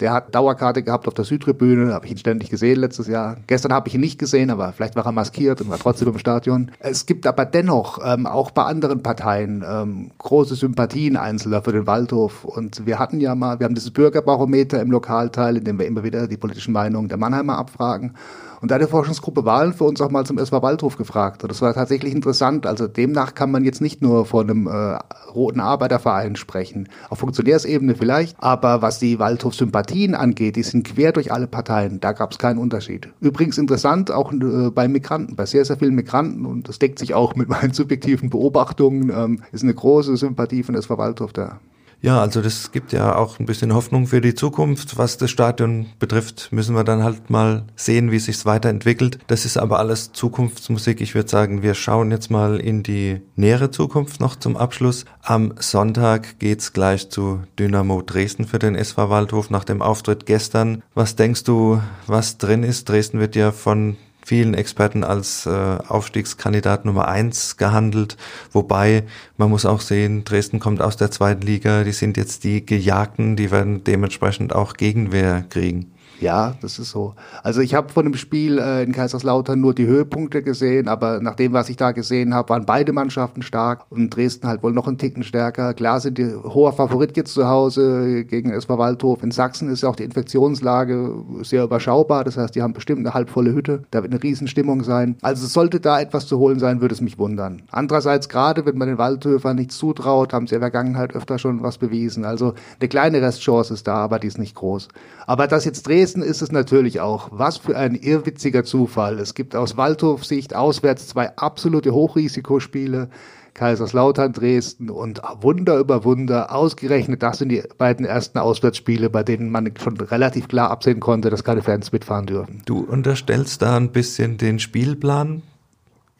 Der 0.00 0.12
hat 0.12 0.32
Dauerkarte 0.32 0.84
gehabt 0.84 1.08
auf 1.08 1.14
der 1.14 1.24
Südtribüne, 1.24 1.92
habe 1.92 2.06
ich 2.06 2.12
ihn 2.12 2.18
ständig 2.18 2.50
gesehen 2.50 2.78
letztes 2.78 3.08
Jahr. 3.08 3.36
Gestern 3.48 3.72
habe 3.72 3.88
ich 3.88 3.96
ihn 3.96 4.00
nicht 4.00 4.18
gesehen, 4.18 4.50
aber 4.50 4.72
vielleicht 4.72 4.94
war 4.94 5.04
er 5.04 5.10
maskiert 5.10 5.60
und 5.60 5.70
war 5.70 5.78
trotzdem 5.78 6.08
im 6.08 6.18
Stadion. 6.18 6.70
Es 6.78 7.04
gibt 7.04 7.26
aber 7.26 7.44
dennoch 7.44 7.98
ähm, 8.04 8.26
auch 8.26 8.52
bei 8.52 8.62
anderen 8.62 9.02
Parteien 9.02 9.64
ähm, 9.68 10.12
große 10.18 10.54
Sympathien 10.54 11.16
einzelner 11.16 11.62
für 11.62 11.72
den 11.72 11.88
Waldhof. 11.88 12.44
Und 12.44 12.86
wir 12.86 13.00
hatten 13.00 13.20
ja 13.20 13.34
mal, 13.34 13.58
wir 13.58 13.64
haben 13.64 13.74
dieses 13.74 13.90
Bürgerbarometer 13.90 14.80
im 14.80 14.92
Lokalteil, 14.92 15.56
in 15.56 15.64
dem 15.64 15.80
wir 15.80 15.86
immer 15.86 16.04
wieder 16.04 16.28
die 16.28 16.36
politischen 16.36 16.72
Meinungen 16.72 17.08
der 17.08 17.18
Mannheimer 17.18 17.58
abfragen. 17.58 18.14
Und 18.60 18.70
da 18.70 18.78
die 18.78 18.86
Forschungsgruppe 18.86 19.44
Wahlen 19.44 19.72
für 19.72 19.84
uns 19.84 20.00
auch 20.00 20.10
mal 20.10 20.26
zum 20.26 20.38
SV 20.38 20.62
Waldhof 20.62 20.96
gefragt. 20.96 21.42
Und 21.42 21.50
das 21.50 21.62
war 21.62 21.72
tatsächlich 21.74 22.12
interessant. 22.12 22.66
Also 22.66 22.88
demnach 22.88 23.34
kann 23.34 23.50
man 23.50 23.64
jetzt 23.64 23.80
nicht 23.80 24.02
nur 24.02 24.26
von 24.26 24.50
einem 24.50 24.66
äh, 24.66 24.98
roten 25.32 25.60
Arbeiterverein 25.60 26.36
sprechen. 26.36 26.88
Auf 27.08 27.18
Funktionärsebene 27.18 27.94
vielleicht. 27.94 28.36
Aber 28.42 28.82
was 28.82 28.98
die 28.98 29.18
Waldhof-Sympathien 29.18 30.14
angeht, 30.14 30.56
die 30.56 30.62
sind 30.62 30.86
quer 30.86 31.12
durch 31.12 31.32
alle 31.32 31.46
Parteien. 31.46 32.00
Da 32.00 32.12
gab 32.12 32.32
es 32.32 32.38
keinen 32.38 32.58
Unterschied. 32.58 33.08
Übrigens 33.20 33.58
interessant 33.58 34.10
auch 34.10 34.32
äh, 34.32 34.70
bei 34.70 34.88
Migranten, 34.88 35.36
bei 35.36 35.46
sehr, 35.46 35.64
sehr 35.64 35.76
vielen 35.76 35.94
Migranten. 35.94 36.44
Und 36.44 36.68
das 36.68 36.78
deckt 36.78 36.98
sich 36.98 37.14
auch 37.14 37.36
mit 37.36 37.48
meinen 37.48 37.72
subjektiven 37.72 38.30
Beobachtungen. 38.30 39.10
Ähm, 39.10 39.42
ist 39.52 39.62
eine 39.62 39.74
große 39.74 40.16
Sympathie 40.16 40.62
von 40.62 40.74
SV 40.74 40.98
Waldhof 40.98 41.32
da. 41.32 41.60
Ja, 42.00 42.20
also 42.20 42.40
das 42.40 42.70
gibt 42.70 42.92
ja 42.92 43.16
auch 43.16 43.40
ein 43.40 43.46
bisschen 43.46 43.74
Hoffnung 43.74 44.06
für 44.06 44.20
die 44.20 44.34
Zukunft. 44.34 44.98
Was 44.98 45.18
das 45.18 45.30
Stadion 45.30 45.86
betrifft, 45.98 46.48
müssen 46.52 46.76
wir 46.76 46.84
dann 46.84 47.02
halt 47.02 47.28
mal 47.28 47.64
sehen, 47.74 48.12
wie 48.12 48.20
sich's 48.20 48.46
weiterentwickelt. 48.46 49.18
Das 49.26 49.44
ist 49.44 49.56
aber 49.56 49.80
alles 49.80 50.12
Zukunftsmusik. 50.12 51.00
Ich 51.00 51.16
würde 51.16 51.28
sagen, 51.28 51.62
wir 51.62 51.74
schauen 51.74 52.12
jetzt 52.12 52.30
mal 52.30 52.60
in 52.60 52.84
die 52.84 53.20
nähere 53.34 53.72
Zukunft 53.72 54.20
noch 54.20 54.36
zum 54.36 54.56
Abschluss. 54.56 55.06
Am 55.22 55.54
Sonntag 55.58 56.38
geht's 56.38 56.72
gleich 56.72 57.10
zu 57.10 57.42
Dynamo 57.58 58.02
Dresden 58.02 58.46
für 58.46 58.60
den 58.60 58.76
SV 58.76 59.10
Waldhof 59.10 59.50
nach 59.50 59.64
dem 59.64 59.82
Auftritt 59.82 60.24
gestern. 60.24 60.84
Was 60.94 61.16
denkst 61.16 61.42
du, 61.44 61.82
was 62.06 62.38
drin 62.38 62.62
ist? 62.62 62.88
Dresden 62.88 63.18
wird 63.18 63.34
ja 63.34 63.50
von 63.50 63.96
vielen 64.28 64.52
Experten 64.52 65.04
als 65.04 65.46
äh, 65.46 65.50
Aufstiegskandidat 65.50 66.84
Nummer 66.84 67.08
eins 67.08 67.56
gehandelt. 67.56 68.18
Wobei 68.52 69.04
man 69.38 69.48
muss 69.48 69.64
auch 69.64 69.80
sehen, 69.80 70.24
Dresden 70.24 70.60
kommt 70.60 70.82
aus 70.82 70.98
der 70.98 71.10
zweiten 71.10 71.40
Liga, 71.40 71.82
die 71.82 71.92
sind 71.92 72.18
jetzt 72.18 72.44
die 72.44 72.64
Gejagten, 72.64 73.36
die 73.36 73.50
werden 73.50 73.84
dementsprechend 73.84 74.54
auch 74.54 74.74
Gegenwehr 74.74 75.44
kriegen. 75.48 75.92
Ja, 76.20 76.54
das 76.60 76.78
ist 76.78 76.90
so. 76.90 77.14
Also 77.42 77.60
ich 77.60 77.74
habe 77.74 77.92
von 77.92 78.04
dem 78.04 78.14
Spiel 78.14 78.58
äh, 78.58 78.82
in 78.82 78.92
Kaiserslautern 78.92 79.60
nur 79.60 79.74
die 79.74 79.86
Höhepunkte 79.86 80.42
gesehen, 80.42 80.88
aber 80.88 81.20
nach 81.20 81.36
dem, 81.36 81.52
was 81.52 81.68
ich 81.68 81.76
da 81.76 81.92
gesehen 81.92 82.34
habe, 82.34 82.48
waren 82.48 82.66
beide 82.66 82.92
Mannschaften 82.92 83.42
stark 83.42 83.86
und 83.90 84.14
Dresden 84.14 84.48
halt 84.48 84.62
wohl 84.62 84.72
noch 84.72 84.88
einen 84.88 84.98
Ticken 84.98 85.22
stärker. 85.22 85.74
Klar 85.74 86.00
sind 86.00 86.18
die 86.18 86.34
hoher 86.34 86.72
Favorit 86.72 87.16
jetzt 87.16 87.34
zu 87.34 87.46
Hause 87.46 88.24
gegen 88.24 88.50
SV 88.50 88.78
Waldhof. 88.78 89.22
In 89.22 89.30
Sachsen 89.30 89.70
ist 89.70 89.84
auch 89.84 89.96
die 89.96 90.04
Infektionslage 90.04 91.14
sehr 91.42 91.64
überschaubar, 91.64 92.24
das 92.24 92.36
heißt, 92.36 92.54
die 92.54 92.62
haben 92.62 92.72
bestimmt 92.72 93.00
eine 93.00 93.14
halbvolle 93.14 93.54
Hütte. 93.54 93.84
Da 93.90 94.02
wird 94.02 94.12
eine 94.12 94.22
Riesenstimmung 94.22 94.82
sein. 94.82 95.16
Also 95.22 95.46
sollte 95.46 95.78
da 95.78 96.00
etwas 96.00 96.26
zu 96.26 96.38
holen 96.38 96.58
sein, 96.58 96.80
würde 96.80 96.94
es 96.94 97.00
mich 97.00 97.18
wundern. 97.18 97.62
Andererseits 97.70 98.28
gerade, 98.28 98.66
wenn 98.66 98.76
man 98.76 98.88
den 98.88 98.98
Waldhöfern 98.98 99.56
nichts 99.56 99.78
zutraut, 99.78 100.32
haben 100.32 100.46
sie 100.46 100.56
in 100.56 100.60
der 100.60 100.70
Vergangenheit 100.70 101.14
öfter 101.14 101.38
schon 101.38 101.62
was 101.62 101.78
bewiesen. 101.78 102.24
Also 102.24 102.54
eine 102.80 102.88
kleine 102.88 103.22
Restchance 103.22 103.72
ist 103.72 103.86
da, 103.86 103.96
aber 103.96 104.18
die 104.18 104.26
ist 104.26 104.38
nicht 104.38 104.56
groß. 104.56 104.88
Aber 105.26 105.46
dass 105.46 105.64
jetzt 105.64 105.86
Dresden 105.86 106.07
Dresden 106.08 106.22
ist 106.22 106.40
es 106.40 106.52
natürlich 106.52 107.00
auch. 107.00 107.28
Was 107.32 107.58
für 107.58 107.76
ein 107.76 107.94
irrwitziger 107.94 108.64
Zufall. 108.64 109.18
Es 109.18 109.34
gibt 109.34 109.54
aus 109.54 109.76
Waldhof-Sicht 109.76 110.56
auswärts 110.56 111.08
zwei 111.08 111.36
absolute 111.36 111.92
Hochrisikospiele. 111.92 113.10
Kaiserslautern, 113.52 114.32
Dresden 114.32 114.88
und 114.88 115.20
Wunder 115.42 115.78
über 115.78 116.04
Wunder. 116.04 116.54
Ausgerechnet, 116.54 117.22
das 117.22 117.38
sind 117.38 117.50
die 117.50 117.62
beiden 117.76 118.06
ersten 118.06 118.38
Auswärtsspiele, 118.38 119.10
bei 119.10 119.22
denen 119.22 119.50
man 119.50 119.70
schon 119.82 119.98
relativ 119.98 120.48
klar 120.48 120.70
absehen 120.70 121.00
konnte, 121.00 121.28
dass 121.28 121.44
keine 121.44 121.60
Fans 121.60 121.92
mitfahren 121.92 122.24
dürfen. 122.24 122.62
Du 122.64 122.78
unterstellst 122.78 123.60
da 123.60 123.76
ein 123.76 123.90
bisschen 123.90 124.38
den 124.38 124.60
Spielplan 124.60 125.42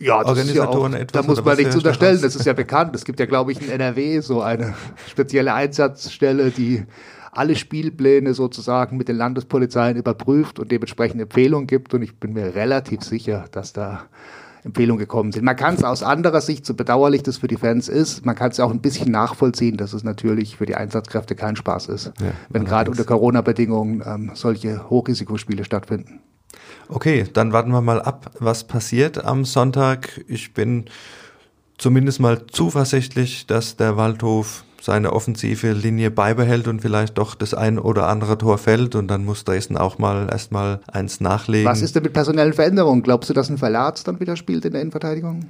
ja, 0.00 0.22
das 0.22 0.38
ist 0.38 0.54
ja 0.54 0.68
auch, 0.68 0.92
etwas, 0.92 1.06
da 1.10 1.22
muss 1.22 1.44
man 1.44 1.56
nichts 1.56 1.74
unterstellen. 1.74 2.20
Das 2.22 2.36
ist 2.36 2.46
ja 2.46 2.52
bekannt. 2.52 2.94
Es 2.94 3.04
gibt 3.04 3.18
ja, 3.18 3.26
glaube 3.26 3.50
ich, 3.50 3.60
in 3.60 3.68
NRW 3.68 4.20
so 4.20 4.42
eine 4.42 4.74
spezielle 5.08 5.54
Einsatzstelle, 5.54 6.52
die 6.52 6.84
alle 7.32 7.56
Spielpläne 7.56 8.34
sozusagen 8.34 8.96
mit 8.96 9.08
den 9.08 9.16
Landespolizeien 9.16 9.96
überprüft 9.96 10.58
und 10.58 10.70
dementsprechend 10.70 11.20
Empfehlungen 11.20 11.66
gibt. 11.66 11.94
Und 11.94 12.02
ich 12.02 12.18
bin 12.18 12.32
mir 12.32 12.54
relativ 12.54 13.02
sicher, 13.02 13.44
dass 13.50 13.72
da 13.72 14.04
Empfehlungen 14.64 14.98
gekommen 14.98 15.32
sind. 15.32 15.44
Man 15.44 15.56
kann 15.56 15.74
es 15.74 15.84
aus 15.84 16.02
anderer 16.02 16.40
Sicht, 16.40 16.66
so 16.66 16.74
bedauerlich 16.74 17.22
das 17.22 17.38
für 17.38 17.48
die 17.48 17.56
Fans 17.56 17.88
ist, 17.88 18.26
man 18.26 18.34
kann 18.34 18.50
es 18.50 18.60
auch 18.60 18.70
ein 18.70 18.80
bisschen 18.80 19.10
nachvollziehen, 19.10 19.76
dass 19.76 19.92
es 19.92 20.04
natürlich 20.04 20.56
für 20.56 20.66
die 20.66 20.74
Einsatzkräfte 20.74 21.34
kein 21.34 21.56
Spaß 21.56 21.86
ist, 21.86 22.12
ja, 22.20 22.32
wenn 22.48 22.64
gerade 22.64 22.90
unter 22.90 23.04
Corona-Bedingungen 23.04 24.02
ähm, 24.04 24.30
solche 24.34 24.90
Hochrisikospiele 24.90 25.64
stattfinden. 25.64 26.20
Okay, 26.88 27.24
dann 27.32 27.52
warten 27.52 27.70
wir 27.70 27.80
mal 27.80 28.00
ab, 28.00 28.32
was 28.38 28.64
passiert 28.64 29.24
am 29.24 29.44
Sonntag. 29.44 30.24
Ich 30.26 30.54
bin 30.54 30.86
zumindest 31.76 32.20
mal 32.20 32.46
zuversichtlich, 32.46 33.46
dass 33.46 33.76
der 33.76 33.96
Waldhof 33.96 34.64
seine 34.80 35.12
offensive 35.12 35.72
Linie 35.72 36.10
beibehält 36.10 36.68
und 36.68 36.80
vielleicht 36.80 37.18
doch 37.18 37.34
das 37.34 37.54
ein 37.54 37.78
oder 37.78 38.08
andere 38.08 38.38
Tor 38.38 38.58
fällt 38.58 38.94
und 38.94 39.08
dann 39.08 39.24
muss 39.24 39.44
Dresden 39.44 39.76
auch 39.76 39.98
mal 39.98 40.28
erstmal 40.30 40.80
eins 40.90 41.20
nachlegen. 41.20 41.68
Was 41.68 41.82
ist 41.82 41.94
denn 41.96 42.02
mit 42.02 42.12
personellen 42.12 42.52
Veränderungen? 42.52 43.02
Glaubst 43.02 43.30
du, 43.30 43.34
dass 43.34 43.48
ein 43.48 43.58
Verlat 43.58 44.06
dann 44.06 44.20
wieder 44.20 44.36
spielt 44.36 44.64
in 44.64 44.72
der 44.72 44.82
Innenverteidigung? 44.82 45.46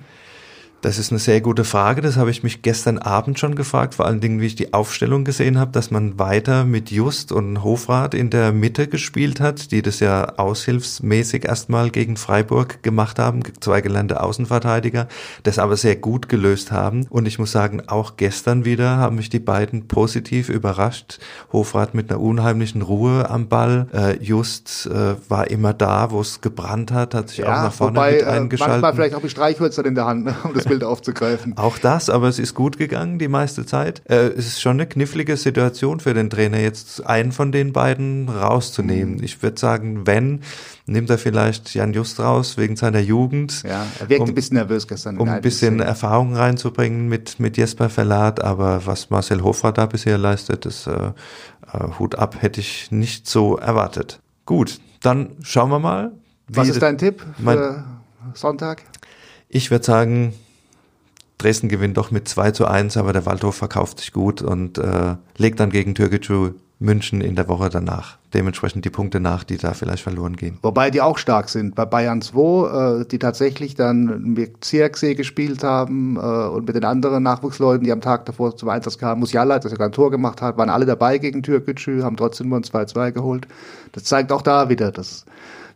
Das 0.81 0.97
ist 0.97 1.11
eine 1.11 1.19
sehr 1.19 1.41
gute 1.41 1.65
Frage. 1.65 2.03
Das 2.03 2.17
habe 2.17 2.31
ich 2.31 2.45
mich 2.45 2.63
gestern 2.63 2.99
Abend 2.99 3.41
schon 3.41 3.57
gefragt, 3.57 3.97
vor 3.97 4.07
allen 4.07 4.21
Dingen, 4.21 4.41
wie 4.41 4.47
ich 4.47 4.55
die 4.55 4.75
Aufstellung 4.75 5.25
gesehen 5.25 5.59
habe, 5.59 5.73
dass 5.73 5.91
man 5.91 6.21
weiter 6.21 6.65
mit 6.65 6.93
Just 6.93 7.33
und 7.33 7.65
Hofrat 7.65 8.15
in 8.15 8.31
der 8.31 8.53
Mitte 8.53 8.87
gespielt 8.87 9.41
hat, 9.41 9.73
die 9.73 9.83
das 9.83 9.99
ja 9.99 10.35
aushilfsmäßig 10.37 11.47
erstmal 11.47 11.91
gegen 11.91 12.17
Freiburg 12.17 12.81
gemacht 12.85 13.19
haben, 13.19 13.43
zwei 13.59 13.81
gelernte 13.81 14.23
Außenverteidiger, 14.23 15.09
das 15.43 15.59
aber 15.59 15.77
sehr 15.77 15.97
gut 15.97 16.29
gelöst 16.29 16.71
haben. 16.71 17.09
Und 17.11 17.27
ich 17.27 17.41
muss 17.41 17.51
sagen, 17.51 17.83
auch 17.89 18.17
gestern 18.17 18.65
wieder 18.65 18.99
haben 18.99 19.17
mich 19.17 19.31
die 19.31 19.41
beiden 19.41 19.89
positiv 19.89 20.49
überrascht. 20.49 21.19
Hofrat 21.53 21.95
mit 21.95 22.09
einer 22.09 22.21
unheimlichen 22.21 22.83
Ruhe 22.83 23.29
am 23.29 23.49
Ball. 23.49 23.89
Äh, 23.93 24.23
Just 24.23 24.87
äh, 24.87 25.17
war 25.29 25.51
immer 25.51 25.75
da, 25.75 26.13
wo 26.13 26.21
es 26.21 26.41
gebrannt 26.41 26.93
hat, 26.93 27.15
hat 27.15 27.31
sich 27.31 27.39
ja, 27.39 27.47
auch 27.47 27.63
nach 27.65 27.73
vorne 27.73 27.97
wobei, 27.97 28.13
mit 28.13 28.23
äh, 28.23 28.27
eingeschaltet. 28.27 28.81
Manchmal 28.81 28.95
vielleicht 28.95 29.15
auch 29.17 29.23
die 29.23 29.29
Streichhölzer 29.29 29.85
in 29.85 29.97
der 29.97 30.07
Hand, 30.07 30.33
um 30.45 30.55
das 30.55 30.68
Bild 30.69 30.85
aufzugreifen. 30.85 31.57
Auch 31.57 31.79
das, 31.79 32.11
aber 32.11 32.29
es 32.29 32.39
ist 32.39 32.55
gut 32.55 32.79
gegangen 32.79 33.19
die 33.19 33.29
meiste 33.29 33.67
Zeit. 33.67 34.03
Äh, 34.09 34.29
es 34.29 34.47
ist 34.47 34.61
schon 34.61 34.73
eine 34.73 34.87
knifflige 34.87 35.37
Situation 35.37 36.01
für 36.01 36.15
den 36.15 36.31
Trainer, 36.31 36.59
jetzt 36.59 37.05
einen 37.07 37.33
von 37.33 37.53
den 37.53 37.73
beiden 37.73 38.29
rauszunehmen. 38.29 39.17
Mhm. 39.17 39.25
Ich 39.25 39.43
würde 39.43 39.59
sagen, 39.59 40.07
wenn, 40.07 40.41
nimmt 40.87 41.11
er 41.11 41.19
vielleicht 41.19 41.75
Jan 41.75 41.93
Just 41.93 42.21
raus 42.21 42.57
wegen 42.57 42.77
seiner 42.77 43.01
Jugend. 43.01 43.63
Ja, 43.63 43.87
er 43.99 44.09
wirkt 44.09 44.23
um, 44.23 44.29
ein 44.29 44.35
bisschen 44.35 44.57
nervös 44.57 44.87
gestern. 44.87 45.19
Um 45.19 45.29
ein 45.29 45.43
bisschen 45.43 45.81
Erfahrung 45.81 46.35
reinzubringen 46.35 47.09
mit, 47.09 47.41
mit 47.41 47.57
Jesper 47.57 47.89
Verlat, 47.89 48.43
aber 48.43 48.87
was 48.87 49.11
Marcel 49.11 49.43
Hofrat 49.43 49.79
da 49.79 49.87
bisher 49.87 50.19
leistet, 50.19 50.67
ist 50.67 50.87
äh, 50.87 51.13
äh, 51.73 51.99
Hut 51.99 52.15
ab, 52.15 52.37
hätte 52.41 52.61
ich 52.61 52.91
nicht 52.91 53.29
so 53.29 53.57
erwartet. 53.57 54.21
Gut, 54.47 54.81
dann 55.03 55.37
schauen 55.43 55.71
wir 55.71 55.79
mal. 55.79 56.13
Was 56.49 56.69
ist 56.69 56.81
dein 56.81 56.97
Tipp 56.97 57.23
für 57.43 57.85
Sonntag? 58.35 58.83
Ich 59.49 59.71
würde 59.71 59.85
sagen, 59.85 60.35
Dresden 61.39 61.69
gewinnt 61.69 61.97
doch 61.97 62.11
mit 62.11 62.29
2 62.29 62.51
zu 62.51 62.67
1, 62.67 62.97
aber 62.97 63.13
der 63.13 63.25
Waldhof 63.25 63.55
verkauft 63.55 64.01
sich 64.01 64.13
gut 64.13 64.43
und 64.43 64.79
äh, 64.79 65.15
legt 65.37 65.61
dann 65.61 65.71
gegen 65.71 65.95
Türkgücü 65.95 66.55
München 66.81 67.21
in 67.21 67.35
der 67.35 67.49
Woche 67.49 67.71
danach. 67.71 68.19
Dementsprechend 68.35 68.85
die 68.85 68.91
Punkte 68.91 69.19
nach, 69.19 69.43
die 69.43 69.57
da 69.57 69.75
vielleicht 69.75 70.03
verloren 70.03 70.37
gehen. 70.37 70.59
Wobei 70.63 70.91
die 70.91 71.01
auch 71.01 71.19
stark 71.19 71.49
sind. 71.49 71.75
Bei 71.75 71.85
Bayern 71.85 72.23
2, 72.23 73.01
äh, 73.01 73.05
die 73.07 73.19
tatsächlich 73.19 73.75
dann 73.75 74.23
mit 74.23 74.65
Zierksee 74.65 75.15
gespielt 75.15 75.65
haben 75.65 76.17
äh, 76.17 76.21
und 76.21 76.67
mit 76.67 76.77
den 76.77 76.85
anderen 76.85 77.23
Nachwuchsleuten, 77.25 77.85
die 77.85 77.91
am 77.91 78.01
Tag 78.01 78.27
davor 78.27 78.57
zum 78.57 78.69
Einsatz 78.69 78.99
kamen, 78.99 79.21
Musiala, 79.21 79.59
der 79.59 79.71
sogar 79.71 79.89
ein 79.89 79.93
Tor 79.93 80.11
gemacht 80.11 80.41
hat, 80.41 80.57
waren 80.57 80.71
alle 80.71 80.87
dabei 80.87 81.19
gegen 81.19 81.43
Türkgücü, 81.43 82.03
haben 82.03 82.17
trotzdem 82.17 82.49
nur 82.49 82.59
ein 82.59 82.65
2-2 82.65 83.11
geholt. 83.11 83.49
Das 83.93 84.05
zeigt 84.05 84.31
auch 84.31 84.43
da 84.43 84.69
wieder, 84.69 84.93
dass 84.93 85.25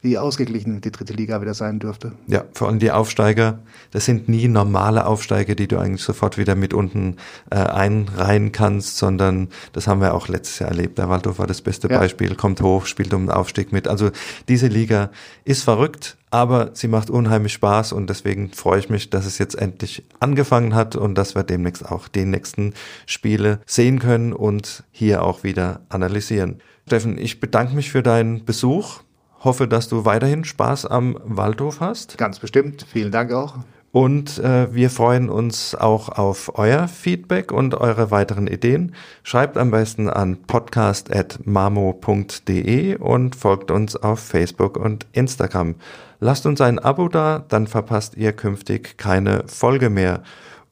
wie 0.02 0.18
ausgeglichen 0.18 0.80
die 0.80 0.90
dritte 0.90 1.12
Liga 1.12 1.40
wieder 1.40 1.54
sein 1.54 1.78
dürfte. 1.78 2.12
Ja, 2.26 2.44
vor 2.52 2.68
allem 2.68 2.80
die 2.80 2.90
Aufsteiger, 2.90 3.60
das 3.92 4.04
sind 4.04 4.28
nie 4.28 4.48
normale 4.48 5.06
Aufsteiger, 5.06 5.54
die 5.54 5.68
du 5.68 5.78
eigentlich 5.78 6.02
sofort 6.02 6.38
wieder 6.38 6.56
mit 6.56 6.74
unten 6.74 7.16
äh, 7.50 7.56
einreihen 7.56 8.50
kannst, 8.50 8.98
sondern 8.98 9.48
das 9.72 9.86
haben 9.86 10.00
wir 10.00 10.14
auch 10.14 10.26
letztes 10.26 10.58
Jahr 10.58 10.70
erlebt. 10.70 10.98
Der 10.98 11.08
Waldhof 11.08 11.38
war 11.38 11.46
das 11.46 11.62
beste 11.62 11.88
ja. 11.88 11.98
Beispiel, 11.98 12.34
kommt 12.34 12.60
hoch, 12.62 12.86
spielt 12.86 13.14
um 13.14 13.26
den 13.26 13.30
Aufstieg 13.30 13.72
mit. 13.72 13.86
Also 13.86 14.10
diese 14.48 14.66
Liga 14.66 15.10
ist 15.44 15.62
verrückt, 15.62 16.16
aber 16.30 16.70
sie 16.74 16.88
macht 16.88 17.08
unheimlich 17.08 17.52
Spaß 17.52 17.92
und 17.92 18.10
deswegen 18.10 18.50
freue 18.52 18.80
ich 18.80 18.90
mich, 18.90 19.08
dass 19.08 19.24
es 19.24 19.38
jetzt 19.38 19.54
endlich 19.54 20.02
angefangen 20.18 20.74
hat 20.74 20.96
und 20.96 21.14
dass 21.14 21.36
wir 21.36 21.44
demnächst 21.44 21.86
auch 21.86 22.08
die 22.08 22.24
nächsten 22.24 22.74
Spiele 23.06 23.60
sehen 23.66 24.00
können 24.00 24.32
und 24.32 24.82
hier 24.90 25.22
auch 25.22 25.44
wieder 25.44 25.82
analysieren. 25.90 26.60
Steffen, 26.88 27.18
ich 27.18 27.38
bedanke 27.38 27.76
mich 27.76 27.92
für 27.92 28.02
deinen 28.02 28.44
Besuch 28.44 29.00
hoffe, 29.42 29.68
dass 29.68 29.88
du 29.88 30.04
weiterhin 30.04 30.44
Spaß 30.44 30.86
am 30.86 31.18
Waldhof 31.24 31.80
hast. 31.80 32.18
Ganz 32.18 32.38
bestimmt. 32.38 32.84
Vielen 32.90 33.12
Dank 33.12 33.32
auch. 33.32 33.56
Und 33.92 34.38
äh, 34.38 34.74
wir 34.74 34.88
freuen 34.88 35.28
uns 35.28 35.74
auch 35.74 36.08
auf 36.08 36.58
euer 36.58 36.88
Feedback 36.88 37.52
und 37.52 37.74
eure 37.74 38.10
weiteren 38.10 38.46
Ideen. 38.46 38.94
Schreibt 39.22 39.58
am 39.58 39.70
besten 39.70 40.08
an 40.08 40.38
podcast.mamo.de 40.46 42.96
und 42.96 43.36
folgt 43.36 43.70
uns 43.70 43.96
auf 43.96 44.20
Facebook 44.20 44.78
und 44.78 45.06
Instagram. 45.12 45.74
Lasst 46.20 46.46
uns 46.46 46.62
ein 46.62 46.78
Abo 46.78 47.08
da, 47.08 47.44
dann 47.46 47.66
verpasst 47.66 48.16
ihr 48.16 48.32
künftig 48.32 48.96
keine 48.96 49.44
Folge 49.46 49.90
mehr. 49.90 50.22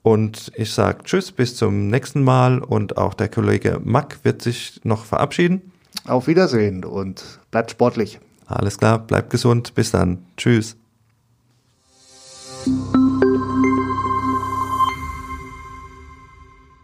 Und 0.02 0.50
ich 0.54 0.72
sage 0.72 1.04
Tschüss, 1.04 1.30
bis 1.30 1.56
zum 1.56 1.88
nächsten 1.88 2.24
Mal 2.24 2.60
und 2.60 2.96
auch 2.96 3.12
der 3.12 3.28
Kollege 3.28 3.82
Mack 3.84 4.20
wird 4.22 4.40
sich 4.40 4.80
noch 4.82 5.04
verabschieden. 5.04 5.72
Auf 6.06 6.26
Wiedersehen 6.26 6.86
und 6.86 7.22
bleibt 7.50 7.72
sportlich. 7.72 8.18
Alles 8.50 8.78
klar, 8.78 8.98
bleibt 8.98 9.30
gesund. 9.30 9.74
Bis 9.74 9.92
dann. 9.92 10.18
Tschüss. 10.36 10.76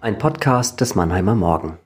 Ein 0.00 0.18
Podcast 0.18 0.80
des 0.80 0.94
Mannheimer 0.94 1.34
Morgen. 1.34 1.78